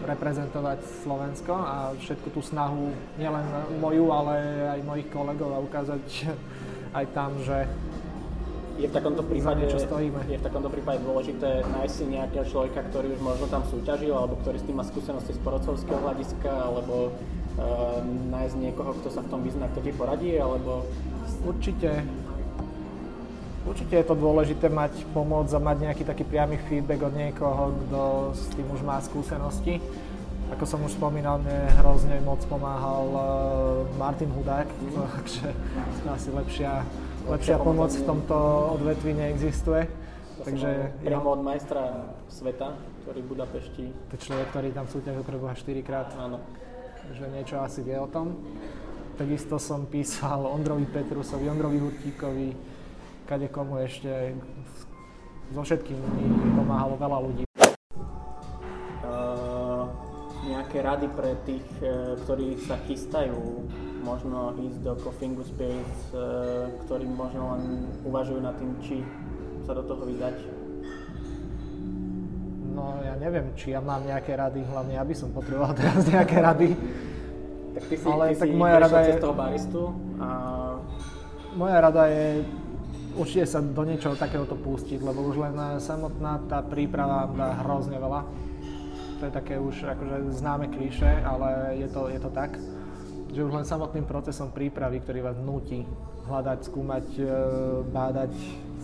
reprezentovať 0.04 0.84
Slovensko 1.00 1.52
a 1.56 1.96
všetku 1.96 2.28
tú 2.36 2.44
snahu, 2.44 2.92
nielen 3.16 3.44
moju, 3.80 4.12
ale 4.12 4.36
aj 4.76 4.80
mojich 4.84 5.08
kolegov 5.08 5.56
a 5.56 5.64
ukázať 5.64 6.04
aj 6.98 7.04
tam, 7.16 7.40
že 7.40 7.64
je 8.80 8.88
v 8.88 8.96
takomto 8.96 9.20
prípade, 9.20 9.68
čo 9.68 9.76
stojíme. 9.76 10.24
je 10.24 10.40
v 10.40 10.44
takomto 10.44 10.72
prípade 10.72 11.04
dôležité 11.04 11.68
nájsť 11.68 11.92
si 11.92 12.04
nejakého 12.16 12.48
človeka, 12.48 12.80
ktorý 12.88 13.12
už 13.12 13.20
možno 13.20 13.44
tam 13.52 13.60
súťažil, 13.68 14.16
alebo 14.16 14.40
ktorý 14.40 14.56
s 14.56 14.64
tým 14.64 14.80
má 14.80 14.84
skúsenosti 14.88 15.36
z 15.36 15.40
porodcovského 15.44 16.00
hľadiska, 16.00 16.48
alebo 16.48 17.12
uh, 17.12 18.00
nájsť 18.32 18.56
niekoho, 18.56 18.96
kto 18.96 19.12
sa 19.12 19.20
v 19.20 19.28
tom 19.28 19.44
vyzná, 19.44 19.68
kto 19.68 19.84
ti 19.84 19.92
poradí, 19.92 20.32
alebo... 20.40 20.88
Určite, 21.44 22.08
určite 23.68 23.94
je 23.96 24.06
to 24.06 24.16
dôležité 24.16 24.72
mať 24.72 25.04
pomoc 25.12 25.48
a 25.52 25.58
mať 25.60 25.90
nejaký 25.90 26.04
taký 26.04 26.24
priamy 26.24 26.56
feedback 26.68 27.00
od 27.04 27.14
niekoho, 27.16 27.76
kto 27.86 28.00
s 28.32 28.44
tým 28.56 28.68
už 28.72 28.80
má 28.84 29.00
skúsenosti. 29.00 29.82
Ako 30.50 30.66
som 30.66 30.82
už 30.82 30.98
spomínal, 30.98 31.38
mne 31.38 31.70
hrozne 31.78 32.18
moc 32.26 32.42
pomáhal 32.50 33.06
uh, 33.14 33.22
Martin 33.94 34.34
Hudák, 34.34 34.66
mm. 34.66 34.98
takže 35.20 35.46
asi 36.10 36.28
lepšia 36.34 36.82
lepšia 37.28 37.60
pomoc 37.60 37.92
v 37.92 38.04
tomto 38.06 38.36
odvetvi 38.80 39.12
neexistuje. 39.12 39.82
To 40.40 40.48
Takže 40.48 40.96
priamo 41.04 41.36
od 41.36 41.40
majstra 41.44 42.10
sveta, 42.32 42.72
ktorý 43.04 43.20
v 43.20 43.28
Budapešti. 43.28 43.84
To 43.92 44.16
človek, 44.16 44.46
ktorý 44.56 44.68
tam 44.72 44.88
súťažil 44.88 45.20
pre 45.20 45.36
Boha 45.36 45.52
4 45.52 45.84
krát. 45.84 46.08
Áno. 46.16 46.40
Takže 47.04 47.24
niečo 47.28 47.56
asi 47.60 47.84
vie 47.84 48.00
o 48.00 48.08
tom. 48.08 48.40
Takisto 49.20 49.60
som 49.60 49.84
písal 49.84 50.48
Ondrovi 50.48 50.88
Petrusovi, 50.88 51.44
Ondrovi 51.44 51.76
Hurtíkovi, 51.76 52.48
kade 53.30 53.46
komu 53.46 53.78
ešte. 53.86 54.34
So 55.54 55.62
všetkým 55.62 55.94
mi 55.94 56.50
pomáhalo 56.58 56.98
veľa 56.98 57.18
ľudí. 57.22 57.42
Uh, 59.06 59.86
nejaké 60.50 60.82
rady 60.82 61.06
pre 61.14 61.38
tých, 61.46 61.66
eh, 61.78 62.18
ktorí 62.26 62.58
sa 62.66 62.74
chystajú 62.90 63.38
možno 64.02 64.58
ísť 64.58 64.78
do 64.82 64.92
Coffee 64.98 65.30
Spirits, 65.44 66.00
e, 66.16 66.24
ktorí 66.88 67.04
možno 67.04 67.52
len 67.52 67.84
uvažujú 68.00 68.40
nad 68.40 68.56
tým, 68.56 68.72
či 68.80 69.04
sa 69.68 69.76
do 69.76 69.84
toho 69.84 70.08
vydať? 70.08 70.40
No 72.72 72.96
ja 73.04 73.12
neviem, 73.20 73.52
či 73.60 73.76
ja 73.76 73.84
mám 73.84 74.00
nejaké 74.00 74.40
rady, 74.40 74.64
hlavne 74.64 74.96
ja 74.96 75.04
by 75.04 75.12
som 75.12 75.28
potreboval 75.36 75.76
teraz 75.84 76.08
nejaké 76.08 76.40
rady. 76.40 76.72
Tak 77.76 77.82
ty 77.92 77.94
si, 78.00 78.06
Ale 78.08 78.24
ty 78.32 78.40
tak 78.40 78.48
si 78.48 78.56
moja 78.56 78.76
rada 78.80 78.98
je... 79.04 79.12
toho 79.20 79.36
baristu 79.36 79.82
a... 80.16 80.26
Moja 81.52 81.78
rada 81.84 82.08
je 82.08 82.24
určite 83.16 83.46
sa 83.46 83.58
do 83.64 83.82
niečoho 83.82 84.14
takéhoto 84.14 84.54
pustiť, 84.54 85.00
lebo 85.02 85.26
už 85.26 85.42
len 85.42 85.54
samotná 85.80 86.46
tá 86.46 86.62
príprava 86.62 87.30
dá 87.30 87.62
hrozne 87.64 87.98
veľa. 87.98 88.22
To 89.20 89.22
je 89.28 89.32
také 89.32 89.60
už 89.60 89.84
akože 89.84 90.32
známe 90.32 90.72
klíše, 90.72 91.08
ale 91.24 91.76
je 91.76 91.88
to, 91.92 92.08
je 92.08 92.20
to 92.20 92.30
tak 92.32 92.56
že 93.30 93.46
už 93.46 93.52
len 93.54 93.66
samotným 93.66 94.06
procesom 94.10 94.50
prípravy, 94.50 94.98
ktorý 95.00 95.22
vás 95.22 95.38
nutí 95.38 95.86
hľadať, 96.26 96.58
skúmať, 96.66 97.06
e, 97.18 97.26
bádať, 97.86 98.32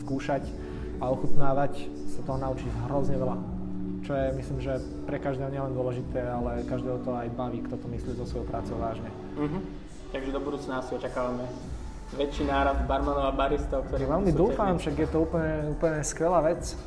skúšať 0.02 0.46
a 1.02 1.10
ochutnávať, 1.10 1.90
sa 2.14 2.20
toho 2.22 2.38
naučiť 2.38 2.70
hrozne 2.86 3.18
veľa. 3.18 3.36
Čo 4.06 4.12
je, 4.14 4.26
myslím, 4.38 4.58
že 4.62 4.78
pre 5.02 5.18
každého 5.18 5.50
nielen 5.50 5.74
dôležité, 5.74 6.22
ale 6.22 6.62
každého 6.62 7.02
to 7.02 7.10
aj 7.10 7.26
baví, 7.34 7.58
kto 7.66 7.74
to 7.74 7.86
myslí 7.90 8.14
so 8.14 8.26
svojou 8.26 8.46
prácou 8.46 8.78
vážne. 8.78 9.10
Uh-huh. 9.34 9.62
Takže 10.14 10.30
do 10.30 10.38
budúcna 10.38 10.78
si 10.78 10.94
očakávame 10.94 11.42
väčší 12.14 12.46
nárad 12.46 12.86
barmanov 12.86 13.26
a 13.26 13.34
baristov, 13.34 13.82
ktorí 13.90 14.06
Veľmi 14.06 14.30
dúfam, 14.30 14.78
však 14.78 14.94
je 14.94 15.08
to 15.10 15.26
úplne, 15.26 15.74
úplne 15.74 15.98
skvelá 16.06 16.38
vec. 16.46 16.78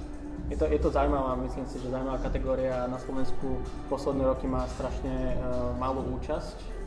Je 0.47 0.57
to, 0.57 0.65
je 0.65 0.79
to 0.81 0.89
zaujímavá, 0.89 1.37
myslím 1.45 1.67
si, 1.69 1.77
že 1.77 1.91
zaujímavá 1.91 2.23
kategória 2.23 2.87
na 2.89 2.97
Slovensku 2.97 3.61
posledné 3.91 4.25
roky 4.25 4.49
má 4.49 4.65
strašne 4.71 5.37
uh, 5.37 5.75
malú 5.77 6.01
účasť 6.17 6.79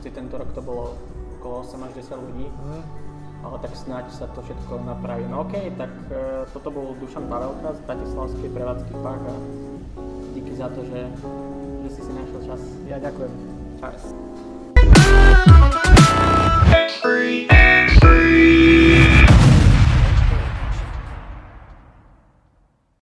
hoci 0.00 0.08
tento 0.16 0.38
rok 0.38 0.48
to 0.54 0.62
bolo 0.62 0.96
okolo 1.36 1.60
8 1.60 1.86
až 1.86 1.92
10 2.08 2.24
ľudí. 2.24 2.46
Mm. 2.48 2.82
Ale 3.40 3.56
tak 3.64 3.72
snáď 3.72 4.04
sa 4.12 4.28
to 4.32 4.44
všetko 4.44 4.84
napraví. 4.84 5.24
No 5.28 5.48
okej, 5.48 5.72
okay, 5.72 5.76
tak 5.80 5.92
uh, 6.12 6.44
toto 6.52 6.68
bol 6.68 6.96
Dušan 7.00 7.24
Pavelka 7.28 7.72
z 7.72 7.80
Bratislavskej 7.88 8.50
prevádzky 8.52 8.92
Park 9.00 9.22
a 9.24 9.36
díky 10.36 10.52
za 10.56 10.68
to, 10.72 10.84
že, 10.84 11.08
že 11.84 11.88
si 11.96 12.00
si 12.04 12.12
našiel 12.12 12.40
čas. 12.48 12.60
Ja 12.84 12.96
ďakujem. 13.00 13.32
Čas. 13.80 14.29
free, 17.00 17.48
free. 18.00 18.69